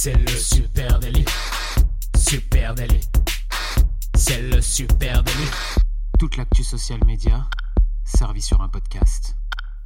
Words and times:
C'est 0.00 0.14
le 0.14 0.28
super 0.28 1.00
délit. 1.00 1.24
Super 2.16 2.72
délit. 2.72 3.00
C'est 4.14 4.42
le 4.42 4.60
super 4.60 5.24
délit. 5.24 5.50
Toute 6.20 6.36
l'actu 6.36 6.62
social 6.62 7.00
média 7.04 7.50
servie 8.04 8.40
sur 8.40 8.60
un 8.62 8.68
podcast. 8.68 9.34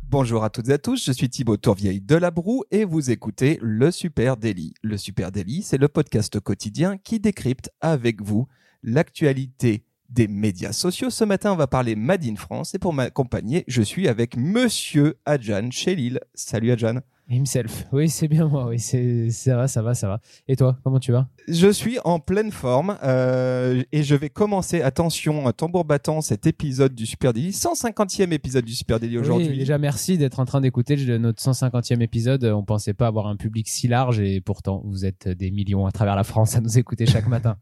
Bonjour 0.02 0.44
à 0.44 0.50
toutes 0.50 0.68
et 0.68 0.74
à 0.74 0.78
tous, 0.78 1.02
je 1.02 1.12
suis 1.12 1.30
Thibaut 1.30 1.56
Tourvieille 1.56 2.02
de 2.02 2.14
La 2.14 2.30
Broue 2.30 2.62
et 2.70 2.84
vous 2.84 3.10
écoutez 3.10 3.58
Le 3.62 3.90
Super 3.90 4.36
Daily. 4.36 4.74
Le 4.82 4.98
Super 4.98 5.32
Daily, 5.32 5.62
c'est 5.62 5.78
le 5.78 5.88
podcast 5.88 6.38
quotidien 6.40 6.98
qui 6.98 7.18
décrypte 7.18 7.70
avec 7.80 8.20
vous 8.20 8.46
l'actualité 8.82 9.86
des 10.10 10.28
médias 10.28 10.72
sociaux. 10.72 11.08
Ce 11.08 11.24
matin, 11.24 11.54
on 11.54 11.56
va 11.56 11.68
parler 11.68 11.96
Made 11.96 12.26
in 12.26 12.36
France 12.36 12.74
et 12.74 12.78
pour 12.78 12.92
m'accompagner, 12.92 13.64
je 13.66 13.80
suis 13.80 14.08
avec 14.08 14.36
Monsieur 14.36 15.16
Adjan 15.24 15.70
chez 15.70 15.94
Lille. 15.94 16.20
Salut 16.34 16.70
Adjan. 16.70 17.00
Himself. 17.30 17.86
Oui, 17.92 18.08
c'est 18.08 18.28
bien 18.28 18.46
moi. 18.46 18.66
Oui, 18.66 18.78
c'est 18.78 19.30
ça 19.30 19.56
va, 19.56 19.68
ça 19.68 19.80
va, 19.80 19.94
ça 19.94 20.08
va. 20.08 20.20
Et 20.48 20.56
toi, 20.56 20.76
comment 20.84 20.98
tu 20.98 21.12
vas? 21.12 21.28
Je 21.48 21.68
suis 21.68 21.98
en 22.04 22.18
pleine 22.18 22.50
forme 22.50 22.98
euh, 23.02 23.82
et 23.92 24.02
je 24.02 24.14
vais 24.14 24.28
commencer. 24.28 24.82
Attention, 24.82 25.50
tambour 25.52 25.84
battant, 25.84 26.20
cet 26.20 26.46
épisode 26.46 26.94
du 26.94 27.06
Super 27.06 27.32
Daily, 27.32 27.50
150e 27.50 28.32
épisode 28.32 28.64
du 28.64 28.74
Super 28.74 29.00
Daily 29.00 29.18
aujourd'hui. 29.18 29.48
Oui, 29.48 29.58
déjà, 29.58 29.78
merci 29.78 30.18
d'être 30.18 30.40
en 30.40 30.44
train 30.44 30.60
d'écouter 30.60 30.96
notre 31.18 31.42
150e 31.42 32.02
épisode. 32.02 32.44
On 32.44 32.64
pensait 32.64 32.94
pas 32.94 33.06
avoir 33.06 33.26
un 33.28 33.36
public 33.36 33.68
si 33.68 33.88
large 33.88 34.20
et 34.20 34.40
pourtant, 34.40 34.82
vous 34.84 35.06
êtes 35.06 35.28
des 35.28 35.50
millions 35.50 35.86
à 35.86 35.92
travers 35.92 36.16
la 36.16 36.24
France 36.24 36.56
à 36.56 36.60
nous 36.60 36.78
écouter 36.78 37.06
chaque 37.06 37.28
matin. 37.28 37.56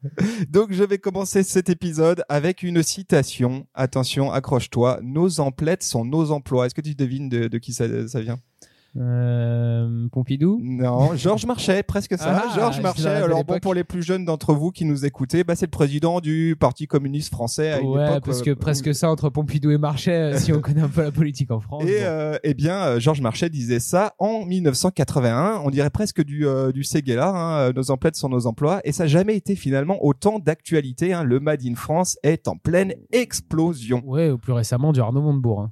Donc, 0.49 0.73
je 0.73 0.83
vais 0.83 0.99
commencer 0.99 1.43
cet 1.43 1.69
épisode 1.69 2.25
avec 2.29 2.63
une 2.63 2.83
citation. 2.83 3.67
Attention, 3.75 4.33
accroche-toi. 4.33 5.01
Nos 5.03 5.41
emplettes 5.41 5.83
sont 5.83 6.05
nos 6.05 6.33
emplois. 6.33 6.67
Est-ce 6.67 6.75
que 6.75 6.81
tu 6.81 6.95
devines 6.95 7.29
de, 7.29 7.47
de 7.47 7.59
qui 7.59 7.73
ça, 7.73 8.09
ça 8.09 8.21
vient? 8.21 8.39
Euh, 8.97 10.09
Pompidou 10.11 10.61
Non, 10.63 11.15
Georges 11.15 11.47
Marchais, 11.47 11.83
presque 11.83 12.19
ça. 12.19 12.43
Ah, 12.45 12.55
Georges 12.55 12.81
Marchais. 12.81 13.09
Alors 13.09 13.45
bon, 13.45 13.59
pour 13.61 13.75
les 13.75 13.85
plus 13.85 14.03
jeunes 14.03 14.25
d'entre 14.25 14.53
vous 14.53 14.71
qui 14.73 14.85
nous 14.85 15.05
écoutez, 15.05 15.45
bah, 15.45 15.55
c'est 15.55 15.67
le 15.67 15.71
président 15.71 16.21
du 16.21 16.57
Parti 16.59 16.87
communiste 16.87 17.31
français 17.31 17.71
à 17.71 17.81
une 17.81 17.89
ouais, 17.89 18.21
parce 18.21 18.43
que 18.43 18.51
euh, 18.51 18.57
presque 18.57 18.95
ça 18.95 19.11
entre 19.11 19.29
Pompidou 19.31 19.71
et 19.71 19.79
Marchais, 19.79 20.35
euh, 20.35 20.39
si 20.39 20.53
on 20.53 20.61
connaît 20.61 20.81
un 20.81 20.89
peu 20.89 21.03
la 21.03 21.13
politique 21.13 21.51
en 21.51 21.61
France. 21.61 21.85
Et 21.85 21.99
euh, 22.01 22.37
eh 22.43 22.55
bien, 22.55 22.99
Georges 22.99 23.21
Marchais 23.21 23.49
disait 23.49 23.81
ça 23.81 24.15
en 24.19 24.45
1981. 24.45 25.63
On 25.65 25.71
dirait 25.71 25.91
presque 25.91 26.25
du 26.25 26.47
du 26.75 26.85
Séguéla. 26.85 27.29
Hein, 27.29 27.73
nos 27.73 27.91
emplettes 27.91 28.17
sont 28.17 28.29
nos 28.29 28.47
emplois, 28.47 28.81
et 28.85 28.93
ça 28.93 29.05
n'a 29.05 29.09
jamais 29.09 29.37
été 29.37 29.55
finalement 29.55 30.05
autant 30.05 30.39
d'actualité. 30.39 31.13
Hein. 31.13 31.23
Le 31.23 31.39
Made 31.39 31.65
in 31.65 31.75
France 31.75 32.19
est 32.23 32.49
en 32.49 32.57
pleine 32.57 32.95
explosion. 33.13 34.03
Ouais, 34.05 34.31
ou 34.31 34.39
plus 34.39 34.53
récemment 34.53 34.93
du 34.93 35.01
Arnaud 35.01 35.23
Montebourg. 35.23 35.61
Hein. 35.61 35.71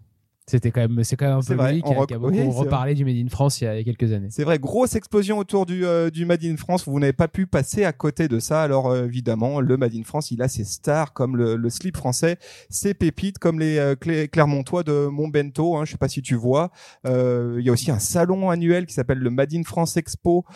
C'était 0.48 0.70
quand 0.70 0.80
même, 0.80 1.04
c'est 1.04 1.16
quand 1.16 1.27
même 1.27 1.38
un 1.38 1.42
peu 1.42 1.54
vrai, 1.54 1.74
lui 1.74 1.82
qui, 1.82 1.92
a, 1.92 2.18
beaucoup 2.18 2.50
reparlé 2.50 2.94
du 2.94 3.04
Made 3.04 3.16
in 3.16 3.28
France 3.28 3.60
il 3.60 3.64
y 3.64 3.66
a, 3.66 3.84
quelques 3.84 4.14
années. 4.14 4.28
C'est 4.30 4.44
vrai, 4.44 4.58
grosse 4.58 4.94
explosion 4.96 5.36
autour 5.36 5.66
du, 5.66 5.84
euh, 5.84 6.08
du 6.08 6.24
Made 6.24 6.42
in 6.42 6.56
France. 6.56 6.88
Vous 6.88 6.98
n'avez 6.98 7.12
pas 7.12 7.28
pu 7.28 7.46
passer 7.46 7.84
à 7.84 7.92
côté 7.92 8.28
de 8.28 8.38
ça. 8.38 8.62
Alors 8.62 8.86
euh, 8.86 9.04
évidemment, 9.04 9.60
le 9.60 9.76
Made 9.76 9.94
in 9.94 10.04
France, 10.04 10.30
il 10.30 10.41
a 10.41 10.48
ses 10.48 10.64
stars 10.64 11.12
comme 11.12 11.36
le, 11.36 11.56
le 11.56 11.70
slip 11.70 11.98
français, 11.98 12.38
ses 12.70 12.94
pépites 12.94 13.38
comme 13.38 13.60
les 13.60 13.76
euh, 13.78 13.94
Clermontois 13.94 14.84
de 14.84 15.06
Montbento. 15.06 15.76
Hein, 15.76 15.84
je 15.84 15.92
sais 15.92 15.98
pas 15.98 16.08
si 16.08 16.22
tu 16.22 16.34
vois. 16.34 16.70
Euh, 17.06 17.56
il 17.58 17.66
y 17.66 17.69
a 17.69 17.72
aussi 17.72 17.91
un 17.91 17.98
salon 17.98 18.48
annuel 18.48 18.86
qui 18.86 18.94
s'appelle 18.94 19.19
le 19.19 19.30
Made 19.30 19.52
in 19.54 19.64
France 19.64 19.98
Expo. 19.98 20.46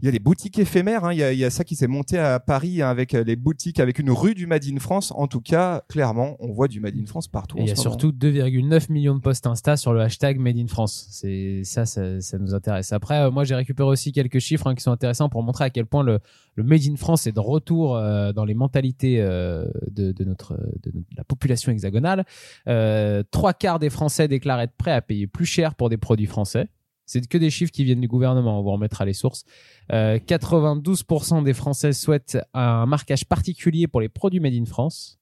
Il 0.00 0.04
y 0.04 0.08
a 0.08 0.12
des 0.12 0.20
boutiques 0.20 0.60
éphémères. 0.60 1.04
Hein. 1.04 1.12
Il, 1.12 1.18
y 1.18 1.24
a, 1.24 1.32
il, 1.32 1.38
y 1.40 1.44
a, 1.44 1.50
ça 1.50 1.64
qui 1.64 1.74
s'est 1.74 1.88
monté 1.88 2.18
à 2.18 2.38
Paris 2.38 2.82
hein, 2.82 2.88
avec 2.88 3.14
euh, 3.14 3.24
les 3.24 3.34
boutiques, 3.34 3.80
avec 3.80 3.98
une 3.98 4.12
rue 4.12 4.36
du 4.36 4.46
Made 4.46 4.64
in 4.64 4.78
France. 4.78 5.12
En 5.16 5.26
tout 5.26 5.40
cas, 5.40 5.82
clairement, 5.88 6.36
on 6.38 6.52
voit 6.52 6.68
du 6.68 6.78
Made 6.78 6.94
in 6.96 7.04
France 7.04 7.26
partout. 7.26 7.56
il 7.58 7.66
y 7.66 7.72
a 7.72 7.74
surtout 7.74 8.12
2,9 8.12 8.92
millions 8.92 9.16
de 9.16 9.20
posts 9.20 9.48
Insta 9.48 9.76
sur 9.76 9.92
le 9.92 10.00
hashtag 10.00 10.38
Made 10.38 10.56
in 10.56 10.68
France. 10.68 11.08
C'est 11.10 11.62
ça, 11.64 11.84
ça, 11.84 12.20
ça, 12.20 12.38
nous 12.38 12.54
intéresse. 12.54 12.92
Après, 12.92 13.22
euh, 13.22 13.32
moi, 13.32 13.42
j'ai 13.42 13.56
récupéré 13.56 13.88
aussi 13.88 14.12
quelques 14.12 14.38
chiffres 14.38 14.68
hein, 14.68 14.76
qui 14.76 14.84
sont 14.84 14.92
intéressants 14.92 15.28
pour 15.28 15.42
montrer 15.42 15.64
à 15.64 15.70
quel 15.70 15.86
point 15.86 16.04
le, 16.04 16.20
le 16.54 16.62
Made 16.62 16.86
in 16.88 16.94
France 16.94 17.26
est 17.26 17.32
de 17.32 17.40
retour 17.40 17.96
euh, 17.96 18.32
dans 18.32 18.44
les 18.44 18.54
mentalités 18.54 19.18
de, 19.18 20.12
de, 20.12 20.24
notre, 20.24 20.54
de, 20.80 20.92
la 21.16 21.24
population 21.24 21.72
hexagonale. 21.72 22.24
trois 23.32 23.52
quarts 23.52 23.80
des 23.80 23.90
Français 23.90 24.28
déclarent 24.28 24.60
être 24.60 24.76
prêts 24.76 24.92
à 24.92 25.02
payer 25.02 25.26
plus 25.26 25.46
cher 25.46 25.74
pour 25.74 25.88
des 25.88 25.96
produits 25.96 26.26
français. 26.26 26.68
C'est 27.08 27.26
que 27.26 27.38
des 27.38 27.48
chiffres 27.48 27.72
qui 27.72 27.84
viennent 27.84 28.02
du 28.02 28.06
gouvernement. 28.06 28.60
On 28.60 28.62
vous 28.62 28.70
remettra 28.70 29.06
les 29.06 29.14
sources. 29.14 29.44
92% 29.90 31.38
euh, 31.38 31.42
des 31.42 31.54
Français 31.54 31.94
souhaitent 31.94 32.38
un 32.52 32.84
marquage 32.84 33.24
particulier 33.24 33.88
pour 33.88 34.02
les 34.02 34.10
produits 34.10 34.40
made 34.40 34.52
in 34.52 34.66
France. 34.66 35.17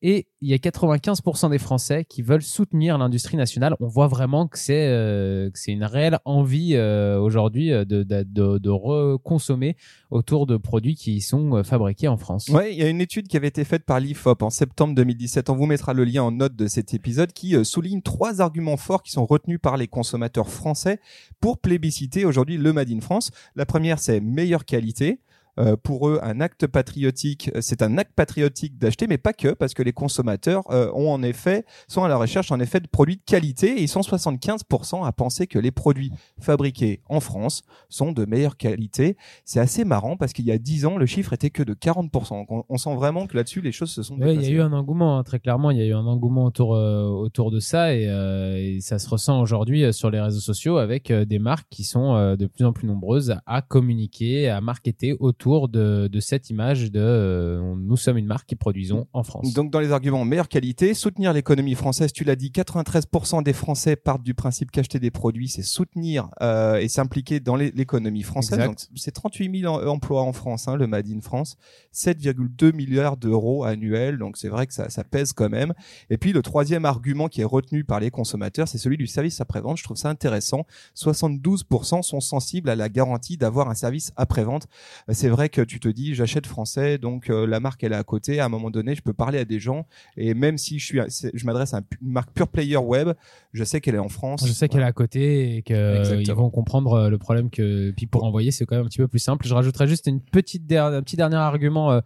Et 0.00 0.28
il 0.40 0.48
y 0.48 0.54
a 0.54 0.58
95% 0.58 1.50
des 1.50 1.58
Français 1.58 2.04
qui 2.04 2.22
veulent 2.22 2.42
soutenir 2.42 2.98
l'industrie 2.98 3.36
nationale. 3.36 3.74
On 3.80 3.88
voit 3.88 4.06
vraiment 4.06 4.46
que 4.46 4.56
c'est 4.56 4.86
euh, 4.86 5.50
une 5.66 5.82
réelle 5.82 6.18
envie 6.24 6.74
euh, 6.76 7.18
aujourd'hui 7.18 7.72
euh, 7.72 7.84
de, 7.84 8.04
de, 8.04 8.22
de, 8.22 8.58
de 8.58 8.70
reconsommer 8.70 9.76
autour 10.10 10.46
de 10.46 10.56
produits 10.56 10.94
qui 10.94 11.20
sont 11.20 11.56
euh, 11.56 11.62
fabriqués 11.64 12.06
en 12.06 12.16
France. 12.16 12.48
Ouais, 12.48 12.72
il 12.72 12.78
y 12.78 12.84
a 12.84 12.88
une 12.88 13.00
étude 13.00 13.26
qui 13.26 13.36
avait 13.36 13.48
été 13.48 13.64
faite 13.64 13.84
par 13.84 13.98
l'IFOP 13.98 14.42
en 14.42 14.50
septembre 14.50 14.94
2017. 14.94 15.50
On 15.50 15.56
vous 15.56 15.66
mettra 15.66 15.94
le 15.94 16.04
lien 16.04 16.22
en 16.22 16.30
note 16.30 16.54
de 16.54 16.68
cet 16.68 16.94
épisode 16.94 17.32
qui 17.32 17.64
souligne 17.64 18.00
trois 18.00 18.40
arguments 18.40 18.76
forts 18.76 19.02
qui 19.02 19.10
sont 19.10 19.26
retenus 19.26 19.58
par 19.60 19.76
les 19.76 19.88
consommateurs 19.88 20.48
français 20.48 21.00
pour 21.40 21.58
plébisciter 21.58 22.24
aujourd'hui 22.24 22.56
le 22.56 22.72
Made 22.72 22.90
in 22.90 23.00
France. 23.00 23.32
La 23.56 23.66
première, 23.66 23.98
c'est 23.98 24.20
meilleure 24.20 24.64
qualité. 24.64 25.20
Euh, 25.58 25.76
pour 25.76 26.08
eux, 26.08 26.20
un 26.22 26.40
acte 26.40 26.66
patriotique, 26.66 27.50
euh, 27.54 27.60
c'est 27.60 27.82
un 27.82 27.98
acte 27.98 28.12
patriotique 28.14 28.78
d'acheter, 28.78 29.06
mais 29.08 29.18
pas 29.18 29.32
que, 29.32 29.48
parce 29.48 29.74
que 29.74 29.82
les 29.82 29.92
consommateurs 29.92 30.62
euh, 30.70 30.90
ont 30.94 31.10
en 31.10 31.22
effet, 31.22 31.64
sont 31.88 32.04
à 32.04 32.08
la 32.08 32.16
recherche 32.16 32.52
en 32.52 32.60
effet 32.60 32.80
de 32.80 32.86
produits 32.86 33.16
de 33.16 33.22
qualité 33.24 33.78
et 33.78 33.82
ils 33.82 33.88
sont 33.88 34.00
75% 34.00 35.04
à 35.04 35.12
penser 35.12 35.46
que 35.46 35.58
les 35.58 35.72
produits 35.72 36.12
fabriqués 36.40 37.00
en 37.08 37.18
France 37.20 37.62
sont 37.88 38.12
de 38.12 38.24
meilleure 38.24 38.56
qualité. 38.56 39.16
C'est 39.44 39.58
assez 39.58 39.84
marrant 39.84 40.16
parce 40.16 40.32
qu'il 40.32 40.44
y 40.44 40.52
a 40.52 40.58
10 40.58 40.86
ans, 40.86 40.96
le 40.96 41.06
chiffre 41.06 41.32
était 41.32 41.50
que 41.50 41.62
de 41.62 41.74
40%. 41.74 42.64
On, 42.68 42.78
sent 42.78 42.94
vraiment 42.94 43.26
que 43.26 43.36
là-dessus, 43.36 43.60
les 43.60 43.72
choses 43.72 43.90
se 43.90 44.04
sont 44.04 44.16
Il 44.20 44.42
y 44.42 44.46
a 44.46 44.50
eu 44.50 44.60
un 44.60 44.72
engouement, 44.72 45.18
hein, 45.18 45.24
très 45.24 45.40
clairement, 45.40 45.72
il 45.72 45.78
y 45.78 45.82
a 45.82 45.86
eu 45.86 45.94
un 45.94 46.06
engouement 46.06 46.44
autour, 46.44 46.70
autour 46.70 47.50
de 47.50 47.58
ça 47.58 47.94
et, 47.94 48.04
et, 48.04 48.80
ça 48.80 49.00
se 49.00 49.08
ressent 49.08 49.40
aujourd'hui 49.40 49.92
sur 49.92 50.10
les 50.10 50.20
réseaux 50.20 50.40
sociaux 50.40 50.76
avec 50.76 51.12
des 51.12 51.38
marques 51.40 51.66
qui 51.70 51.82
sont 51.82 52.36
de 52.36 52.46
plus 52.46 52.64
en 52.64 52.72
plus 52.72 52.86
nombreuses 52.86 53.36
à 53.46 53.62
communiquer, 53.62 54.48
à 54.48 54.60
marketer 54.60 55.16
autour 55.18 55.47
de, 55.48 56.08
de 56.08 56.20
cette 56.20 56.50
image 56.50 56.92
de 56.92 57.00
euh, 57.00 57.74
nous 57.76 57.96
sommes 57.96 58.18
une 58.18 58.26
marque 58.26 58.46
qui 58.46 58.56
produisons 58.56 59.06
en 59.12 59.22
France. 59.22 59.54
Donc 59.54 59.70
dans 59.70 59.80
les 59.80 59.92
arguments 59.92 60.24
meilleure 60.24 60.48
qualité, 60.48 60.94
soutenir 60.94 61.32
l'économie 61.32 61.74
française, 61.74 62.12
tu 62.12 62.24
l'as 62.24 62.36
dit, 62.36 62.50
93% 62.50 63.42
des 63.42 63.52
Français 63.52 63.96
partent 63.96 64.22
du 64.22 64.34
principe 64.34 64.70
qu'acheter 64.70 64.98
des 64.98 65.10
produits, 65.10 65.48
c'est 65.48 65.62
soutenir 65.62 66.28
euh, 66.42 66.76
et 66.76 66.88
s'impliquer 66.88 67.40
dans 67.40 67.56
l'économie 67.56 68.22
française. 68.22 68.60
C'est 68.94 69.12
38 69.12 69.60
000 69.60 69.74
emplois 69.88 70.22
en 70.22 70.32
France, 70.32 70.68
hein, 70.68 70.76
le 70.76 70.86
Made 70.86 71.08
in 71.08 71.20
France, 71.20 71.56
7,2 71.94 72.74
milliards 72.74 73.16
d'euros 73.16 73.64
annuels, 73.64 74.18
donc 74.18 74.36
c'est 74.36 74.48
vrai 74.48 74.66
que 74.66 74.74
ça, 74.74 74.90
ça 74.90 75.04
pèse 75.04 75.32
quand 75.32 75.48
même. 75.48 75.72
Et 76.10 76.18
puis 76.18 76.32
le 76.32 76.42
troisième 76.42 76.84
argument 76.84 77.28
qui 77.28 77.40
est 77.40 77.44
retenu 77.44 77.84
par 77.84 78.00
les 78.00 78.10
consommateurs, 78.10 78.68
c'est 78.68 78.78
celui 78.78 78.96
du 78.96 79.06
service 79.06 79.40
après-vente. 79.40 79.78
Je 79.78 79.84
trouve 79.84 79.96
ça 79.96 80.10
intéressant. 80.10 80.66
72% 80.96 82.02
sont 82.02 82.20
sensibles 82.20 82.68
à 82.68 82.76
la 82.76 82.88
garantie 82.88 83.36
d'avoir 83.36 83.68
un 83.70 83.74
service 83.74 84.12
après-vente. 84.16 84.66
C'est 85.10 85.28
vrai 85.28 85.37
que 85.46 85.62
tu 85.62 85.78
te 85.78 85.88
dis 85.88 86.14
j'achète 86.14 86.46
français, 86.46 86.98
donc 86.98 87.30
euh, 87.30 87.46
la 87.46 87.60
marque 87.60 87.84
elle 87.84 87.92
est 87.92 87.96
à 87.96 88.02
côté. 88.02 88.40
À 88.40 88.46
un 88.46 88.48
moment 88.48 88.70
donné, 88.70 88.94
je 88.94 89.02
peux 89.02 89.12
parler 89.12 89.38
à 89.38 89.44
des 89.44 89.60
gens 89.60 89.86
et 90.16 90.34
même 90.34 90.58
si 90.58 90.78
je 90.78 90.84
suis, 90.84 91.00
je 91.34 91.46
m'adresse 91.46 91.74
à 91.74 91.82
une 92.02 92.10
marque 92.10 92.32
pure 92.32 92.48
player 92.48 92.76
web, 92.76 93.10
je 93.52 93.64
sais 93.64 93.80
qu'elle 93.80 93.94
est 93.94 94.00
en 94.00 94.08
France. 94.08 94.44
Je 94.46 94.52
sais 94.52 94.68
qu'elle 94.68 94.80
est 94.80 94.84
à 94.84 94.92
côté 94.92 95.56
et 95.56 95.62
qu'ils 95.62 96.34
vont 96.34 96.50
comprendre 96.50 96.94
euh, 96.94 97.10
le 97.10 97.18
problème 97.18 97.50
que. 97.50 97.92
Puis 97.92 98.06
pour 98.06 98.24
envoyer, 98.24 98.50
c'est 98.50 98.66
quand 98.66 98.76
même 98.76 98.86
un 98.86 98.88
petit 98.88 98.98
peu 98.98 99.08
plus 99.08 99.20
simple. 99.20 99.46
Je 99.46 99.54
rajouterais 99.54 99.86
juste 99.86 100.06
une 100.06 100.20
petite 100.20 100.72
un 100.72 101.02
petit 101.02 101.16
dernier 101.16 101.36
argument. 101.36 101.92
Euh, 101.92 102.00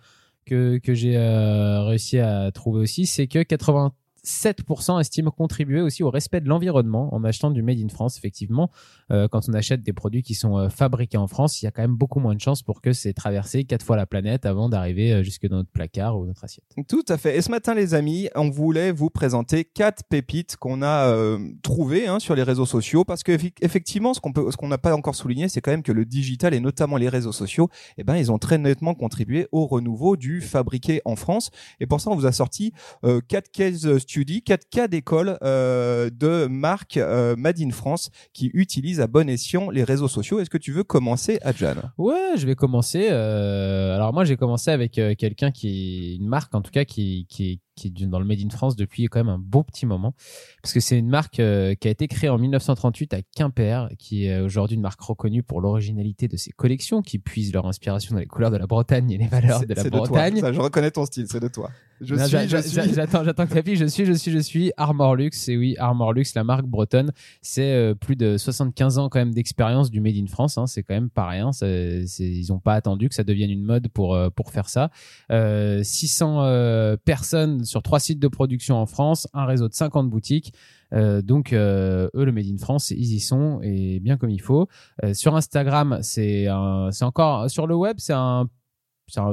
que, 0.44 0.78
que 0.78 0.92
j'ai 0.92 1.16
réussi 1.16 2.18
à 2.18 2.50
trouver 2.50 2.80
aussi, 2.80 3.06
c'est 3.06 3.28
que 3.28 3.44
80 3.44 3.92
7% 4.24 5.00
estiment 5.00 5.30
contribuer 5.30 5.80
aussi 5.80 6.02
au 6.02 6.10
respect 6.10 6.40
de 6.40 6.48
l'environnement 6.48 7.14
en 7.14 7.24
achetant 7.24 7.50
du 7.50 7.62
Made 7.62 7.78
in 7.78 7.88
France. 7.88 8.16
Effectivement, 8.18 8.70
euh, 9.10 9.28
quand 9.28 9.48
on 9.48 9.52
achète 9.54 9.82
des 9.82 9.92
produits 9.92 10.22
qui 10.22 10.34
sont 10.34 10.58
euh, 10.58 10.68
fabriqués 10.68 11.18
en 11.18 11.26
France, 11.26 11.60
il 11.60 11.64
y 11.64 11.68
a 11.68 11.70
quand 11.70 11.82
même 11.82 11.96
beaucoup 11.96 12.20
moins 12.20 12.34
de 12.34 12.40
chances 12.40 12.62
pour 12.62 12.80
que 12.80 12.92
c'est 12.92 13.12
traversé 13.12 13.64
quatre 13.64 13.84
fois 13.84 13.96
la 13.96 14.06
planète 14.06 14.46
avant 14.46 14.68
d'arriver 14.68 15.12
euh, 15.12 15.22
jusque 15.22 15.48
dans 15.48 15.56
notre 15.56 15.70
placard 15.70 16.18
ou 16.18 16.26
notre 16.26 16.44
assiette. 16.44 16.64
Tout 16.88 17.04
à 17.08 17.18
fait. 17.18 17.36
Et 17.36 17.42
ce 17.42 17.50
matin, 17.50 17.74
les 17.74 17.94
amis, 17.94 18.28
on 18.34 18.50
voulait 18.50 18.92
vous 18.92 19.10
présenter 19.10 19.64
quatre 19.64 20.04
pépites 20.04 20.56
qu'on 20.56 20.82
a 20.82 21.08
euh, 21.08 21.38
trouvées 21.62 22.06
hein, 22.06 22.20
sur 22.20 22.34
les 22.34 22.42
réseaux 22.42 22.66
sociaux 22.66 23.04
parce 23.04 23.22
que 23.22 23.32
effectivement, 23.60 24.14
ce 24.14 24.20
qu'on 24.20 24.32
peut, 24.32 24.50
ce 24.50 24.56
qu'on 24.56 24.68
n'a 24.68 24.78
pas 24.78 24.94
encore 24.94 25.14
souligné, 25.14 25.48
c'est 25.48 25.60
quand 25.60 25.70
même 25.72 25.82
que 25.82 25.92
le 25.92 26.04
digital 26.04 26.54
et 26.54 26.60
notamment 26.60 26.96
les 26.96 27.08
réseaux 27.08 27.32
sociaux, 27.32 27.68
eh 27.98 28.04
ben, 28.04 28.16
ils 28.16 28.30
ont 28.30 28.38
très 28.38 28.58
nettement 28.58 28.94
contribué 28.94 29.48
au 29.52 29.66
renouveau 29.66 30.16
du 30.16 30.40
fabriqué 30.40 31.02
en 31.04 31.16
France. 31.16 31.50
Et 31.80 31.86
pour 31.86 32.00
ça, 32.00 32.10
on 32.10 32.16
vous 32.16 32.26
a 32.26 32.32
sorti 32.32 32.72
quatre 33.28 33.50
cases 33.50 33.86
tu 34.12 34.26
dis 34.26 34.42
quatre 34.42 34.68
cas 34.68 34.88
d'école 34.88 35.38
euh, 35.42 36.10
de 36.10 36.46
marques 36.46 36.98
euh, 36.98 37.34
Made 37.34 37.58
in 37.62 37.70
France 37.70 38.10
qui 38.34 38.50
utilisent 38.52 39.00
à 39.00 39.06
bon 39.06 39.26
escient 39.26 39.70
les 39.70 39.84
réseaux 39.84 40.06
sociaux. 40.06 40.38
Est-ce 40.38 40.50
que 40.50 40.58
tu 40.58 40.70
veux 40.70 40.84
commencer, 40.84 41.38
Adjan? 41.40 41.76
Ouais, 41.96 42.34
je 42.36 42.46
vais 42.46 42.54
commencer. 42.54 43.08
Euh, 43.10 43.94
alors 43.96 44.12
moi, 44.12 44.26
j'ai 44.26 44.36
commencé 44.36 44.70
avec 44.70 44.98
euh, 44.98 45.14
quelqu'un 45.14 45.50
qui 45.50 46.16
une 46.16 46.28
marque, 46.28 46.54
en 46.54 46.60
tout 46.60 46.70
cas, 46.70 46.84
qui, 46.84 47.26
qui, 47.30 47.62
qui 47.90 48.04
est 48.04 48.06
dans 48.06 48.18
le 48.18 48.24
Made 48.24 48.40
in 48.44 48.50
France 48.50 48.76
depuis 48.76 49.06
quand 49.06 49.20
même 49.20 49.28
un 49.28 49.38
bon 49.38 49.62
petit 49.62 49.86
moment. 49.86 50.14
Parce 50.62 50.72
que 50.72 50.80
c'est 50.80 50.98
une 50.98 51.08
marque 51.08 51.40
euh, 51.40 51.74
qui 51.74 51.88
a 51.88 51.90
été 51.90 52.08
créée 52.08 52.30
en 52.30 52.38
1938 52.38 53.14
à 53.14 53.22
Quimper, 53.34 53.88
qui 53.98 54.26
est 54.26 54.40
aujourd'hui 54.40 54.76
une 54.76 54.82
marque 54.82 55.00
reconnue 55.00 55.42
pour 55.42 55.60
l'originalité 55.60 56.28
de 56.28 56.36
ses 56.36 56.52
collections, 56.52 57.02
qui 57.02 57.18
puisent 57.18 57.52
leur 57.52 57.66
inspiration 57.66 58.14
dans 58.14 58.20
les 58.20 58.26
couleurs 58.26 58.50
de 58.50 58.56
la 58.56 58.66
Bretagne 58.66 59.10
et 59.10 59.18
les 59.18 59.26
valeurs 59.26 59.66
de 59.66 59.74
la 59.74 59.84
Bretagne. 59.84 60.40
Ça, 60.40 60.52
je 60.52 60.60
reconnais 60.60 60.90
ton 60.90 61.04
style, 61.04 61.26
c'est 61.28 61.40
de 61.40 61.48
toi. 61.48 61.70
Je 62.02 62.16
suis, 62.16 62.48
je 62.48 62.56
suis. 62.56 62.94
J'attends, 62.94 63.22
j'attends 63.22 63.46
que 63.46 63.58
tu 63.60 63.76
Je 63.76 63.84
suis, 63.86 64.04
je 64.04 64.12
suis, 64.12 64.32
je 64.32 64.38
suis. 64.38 64.72
Armor 64.76 65.14
Luxe, 65.14 65.48
et 65.48 65.56
oui, 65.56 65.76
Armor 65.78 66.12
Luxe, 66.12 66.34
la 66.34 66.42
marque 66.42 66.66
bretonne, 66.66 67.12
c'est 67.42 67.72
euh, 67.72 67.94
plus 67.94 68.16
de 68.16 68.36
75 68.36 68.98
ans 68.98 69.08
quand 69.08 69.20
même 69.20 69.32
d'expérience 69.32 69.90
du 69.90 70.00
Made 70.00 70.16
in 70.16 70.26
France. 70.26 70.58
Hein, 70.58 70.66
c'est 70.66 70.82
quand 70.82 70.94
même 70.94 71.10
pas 71.10 71.28
rien. 71.28 71.50
Ils 71.62 72.46
n'ont 72.48 72.58
pas 72.58 72.74
attendu 72.74 73.08
que 73.08 73.14
ça 73.14 73.22
devienne 73.22 73.50
une 73.50 73.62
mode 73.62 73.88
pour 73.88 74.16
euh, 74.16 74.30
pour 74.30 74.50
faire 74.50 74.68
ça. 74.68 74.90
Euh, 75.30 75.82
600 75.82 76.96
personnes 77.04 77.64
sur 77.72 77.82
trois 77.82 77.98
sites 77.98 78.20
de 78.20 78.28
production 78.28 78.76
en 78.76 78.86
France, 78.86 79.26
un 79.34 79.46
réseau 79.46 79.68
de 79.68 79.74
50 79.74 80.08
boutiques. 80.08 80.52
Euh, 80.92 81.22
donc 81.22 81.52
eux, 81.52 82.10
le 82.14 82.32
Made 82.32 82.46
in 82.46 82.58
France, 82.58 82.90
ils 82.90 83.14
y 83.14 83.20
sont 83.20 83.60
et 83.62 83.98
bien 84.00 84.16
comme 84.16 84.30
il 84.30 84.40
faut. 84.40 84.68
sur 85.12 85.34
Instagram, 85.34 85.98
c'est 86.02 86.48
encore 86.50 87.50
sur 87.50 87.66
le 87.66 87.74
web, 87.74 87.96
c'est 87.98 88.12
un 88.12 88.46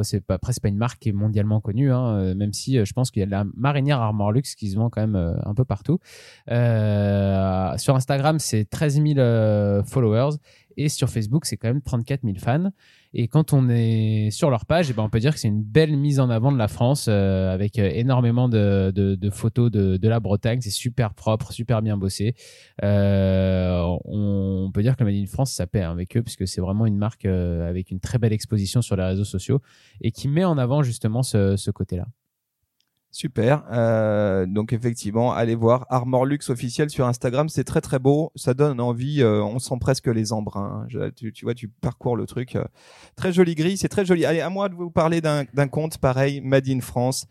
c'est 0.03 0.21
pas 0.21 0.37
presque 0.37 0.61
pas 0.61 0.69
une 0.69 0.77
marque 0.77 0.99
qui 0.99 1.09
est 1.09 1.13
mondialement 1.13 1.61
connue, 1.61 1.91
hein, 1.91 2.15
euh, 2.15 2.35
même 2.35 2.53
si 2.53 2.77
euh, 2.77 2.85
je 2.85 2.93
pense 2.93 3.11
qu'il 3.11 3.21
y 3.21 3.23
a 3.23 3.27
la 3.27 3.45
marinière 3.55 4.01
Armor 4.01 4.31
Luxe 4.31 4.55
qui 4.55 4.69
se 4.69 4.75
vend 4.75 4.89
quand 4.89 5.01
même 5.01 5.15
euh, 5.15 5.33
un 5.45 5.53
peu 5.53 5.65
partout. 5.65 5.99
sur 6.47 7.95
Instagram, 7.95 8.39
c'est 8.39 8.65
13 8.65 9.01
000 9.15 9.83
followers 9.83 10.37
et 10.77 10.89
sur 10.89 11.09
Facebook, 11.09 11.45
c'est 11.45 11.57
quand 11.57 11.67
même 11.67 11.81
34 11.81 12.21
000 12.23 12.35
fans. 12.37 12.71
Et 13.13 13.27
quand 13.27 13.53
on 13.53 13.69
est 13.69 14.29
sur 14.31 14.49
leur 14.49 14.65
page, 14.65 14.89
eh 14.91 14.93
ben 14.93 15.03
on 15.03 15.09
peut 15.09 15.19
dire 15.19 15.33
que 15.33 15.39
c'est 15.39 15.47
une 15.47 15.63
belle 15.63 15.97
mise 15.97 16.19
en 16.19 16.29
avant 16.29 16.51
de 16.51 16.57
la 16.57 16.67
France 16.67 17.07
euh, 17.09 17.51
avec 17.51 17.79
euh, 17.79 17.89
énormément 17.91 18.47
de, 18.49 18.91
de, 18.93 19.15
de 19.15 19.29
photos 19.29 19.71
de, 19.71 19.97
de, 19.97 20.09
la 20.09 20.19
Bretagne. 20.19 20.61
C'est 20.61 20.69
super 20.69 21.13
propre, 21.13 21.51
super 21.51 21.81
bien 21.81 21.97
bossé. 21.97 22.35
Euh, 22.83 23.81
on, 24.05 24.69
peut 24.71 24.83
dire 24.83 24.95
que 24.95 25.03
le 25.03 25.11
Made 25.11 25.27
France, 25.27 25.51
ça 25.51 25.65
paie 25.65 25.81
avec 25.81 26.15
eux 26.17 26.21
puisque 26.21 26.47
c'est 26.47 26.61
vraiment 26.61 26.85
une 26.85 26.97
marque 26.97 27.25
euh, 27.25 27.67
avec 27.67 27.89
une 27.89 27.99
très 27.99 28.19
belle 28.19 28.33
exposition 28.33 28.81
sur 28.81 28.95
les 28.95 29.03
réseaux 29.03 29.25
sociaux 29.25 29.61
et 30.01 30.11
qui 30.11 30.27
met 30.27 30.45
en 30.45 30.57
avant 30.57 30.83
justement 30.83 31.23
ce, 31.23 31.55
ce 31.55 31.71
côté-là. 31.71 32.05
Super. 33.11 33.63
Euh, 33.71 34.45
donc 34.45 34.71
effectivement, 34.71 35.33
allez 35.33 35.55
voir 35.55 35.87
Armor 35.89 36.27
Luxe 36.27 36.49
officiel 36.51 36.91
sur 36.91 37.07
Instagram, 37.07 37.49
c'est 37.49 37.63
très 37.63 37.81
très 37.81 37.97
beau. 37.97 38.31
Ça 38.35 38.53
donne 38.53 38.79
envie. 38.79 39.23
Euh, 39.23 39.41
on 39.41 39.57
sent 39.57 39.75
presque 39.81 40.07
les 40.07 40.31
embruns. 40.31 40.85
Hein. 40.91 41.09
tu, 41.15 41.33
vois, 41.43 41.55
tu 41.55 41.69
parcours 41.69 42.15
le 42.15 42.27
truc. 42.27 42.55
Euh, 42.55 42.63
très 43.15 43.33
joli 43.33 43.55
gris, 43.55 43.77
c'est 43.77 43.89
très 43.89 44.05
joli. 44.05 44.25
Allez, 44.25 44.41
à 44.41 44.49
moi 44.49 44.69
de 44.69 44.75
vous 44.75 44.91
parler 44.91 45.21
d'un 45.21 45.67
compte 45.67 45.97
pareil, 45.97 46.39
Made 46.41 46.69
in 46.69 46.81
France. 46.81 47.25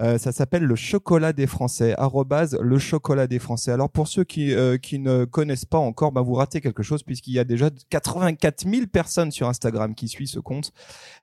Euh, 0.00 0.16
ça 0.16 0.32
s'appelle 0.32 0.62
le 0.62 0.74
chocolat 0.74 1.32
des 1.32 1.46
Français. 1.46 1.94
Arrobase 1.98 2.58
le 2.60 2.78
chocolat 2.78 3.26
des 3.26 3.38
Français. 3.38 3.72
Alors 3.72 3.90
pour 3.90 4.08
ceux 4.08 4.24
qui 4.24 4.54
euh, 4.54 4.78
qui 4.78 4.98
ne 4.98 5.24
connaissent 5.24 5.66
pas 5.66 5.78
encore, 5.78 6.12
bah, 6.12 6.22
vous 6.22 6.34
ratez 6.34 6.60
quelque 6.60 6.82
chose 6.82 7.02
puisqu'il 7.02 7.34
y 7.34 7.38
a 7.38 7.44
déjà 7.44 7.68
84 7.90 8.68
000 8.68 8.86
personnes 8.86 9.30
sur 9.30 9.48
Instagram 9.48 9.94
qui 9.94 10.08
suivent 10.08 10.28
ce 10.28 10.38
compte. 10.38 10.72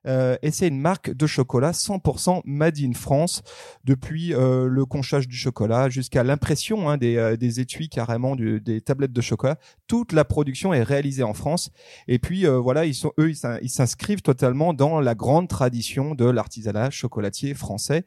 Euh, 0.08 0.38
et 0.44 0.52
c'est 0.52 0.68
une 0.68 0.80
marque 0.80 1.12
de 1.12 1.26
chocolat 1.26 1.72
100% 1.72 2.42
made 2.46 2.78
in 2.80 2.94
France 2.94 3.42
depuis 3.84 4.30
le 4.30 4.86
conchage 4.86 5.28
du 5.28 5.36
chocolat 5.36 5.90
jusqu'à 5.90 6.24
l'impression 6.24 6.90
hein, 6.90 6.98
des, 6.98 7.36
des 7.38 7.60
étuis 7.60 7.90
carrément 7.90 8.36
des 8.36 8.82
tablettes 8.82 9.14
de 9.14 9.22
chocolat. 9.22 9.58
Toute 9.88 10.14
la 10.14 10.26
production 10.26 10.74
est 10.74 10.84
réalisée 10.84 11.24
en 11.24 11.34
France. 11.34 11.72
Et 12.08 12.20
puis 12.20 12.46
voilà, 12.46 12.86
ils 12.86 12.94
sont 12.94 13.12
eux 13.20 13.32
ils 13.62 13.70
s'inscrivent 13.70 14.22
totalement 14.22 14.74
dans 14.74 15.00
la 15.00 15.16
grande 15.16 15.48
tradition 15.48 16.16
de 16.16 16.26
l'artisanat 16.26 16.90
chocolatier 16.90 17.54
français. 17.54 18.06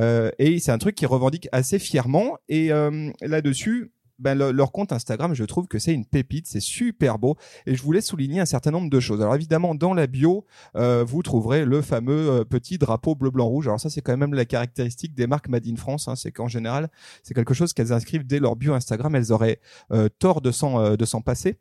et 0.39 0.59
c'est 0.59 0.71
un 0.71 0.77
truc 0.77 0.95
qu'ils 0.95 1.07
revendiquent 1.07 1.49
assez 1.51 1.79
fièrement. 1.79 2.37
Et 2.49 2.71
euh, 2.71 3.11
là-dessus, 3.21 3.91
ben, 4.19 4.35
leur 4.35 4.71
compte 4.71 4.91
Instagram, 4.91 5.33
je 5.33 5.43
trouve 5.43 5.67
que 5.67 5.79
c'est 5.79 5.93
une 5.93 6.05
pépite, 6.05 6.45
c'est 6.45 6.59
super 6.59 7.17
beau. 7.17 7.37
Et 7.65 7.75
je 7.75 7.81
voulais 7.81 8.01
souligner 8.01 8.39
un 8.39 8.45
certain 8.45 8.69
nombre 8.69 8.89
de 8.89 8.99
choses. 8.99 9.21
Alors 9.21 9.33
évidemment, 9.33 9.73
dans 9.73 9.93
la 9.93 10.05
bio, 10.05 10.45
euh, 10.75 11.03
vous 11.03 11.23
trouverez 11.23 11.65
le 11.65 11.81
fameux 11.81 12.45
petit 12.45 12.77
drapeau 12.77 13.15
bleu, 13.15 13.31
blanc, 13.31 13.47
rouge. 13.47 13.67
Alors 13.67 13.79
ça, 13.79 13.89
c'est 13.89 14.01
quand 14.01 14.15
même 14.15 14.33
la 14.33 14.45
caractéristique 14.45 15.15
des 15.15 15.25
marques 15.25 15.49
Made 15.49 15.67
in 15.67 15.75
France. 15.75 16.07
Hein. 16.07 16.15
c'est 16.15 16.31
qu'en 16.31 16.47
général, 16.47 16.89
c'est 17.23 17.33
quelque 17.33 17.55
chose 17.55 17.73
qu'elles 17.73 17.93
inscrivent 17.93 18.25
dès 18.25 18.39
leur 18.39 18.55
bio 18.55 18.73
Instagram. 18.73 19.15
Elles 19.15 19.31
auraient 19.31 19.59
tort 20.19 20.41
de 20.41 20.51
s'en 20.51 20.95
de 20.95 21.05
s'en 21.05 21.21
passer. 21.21 21.57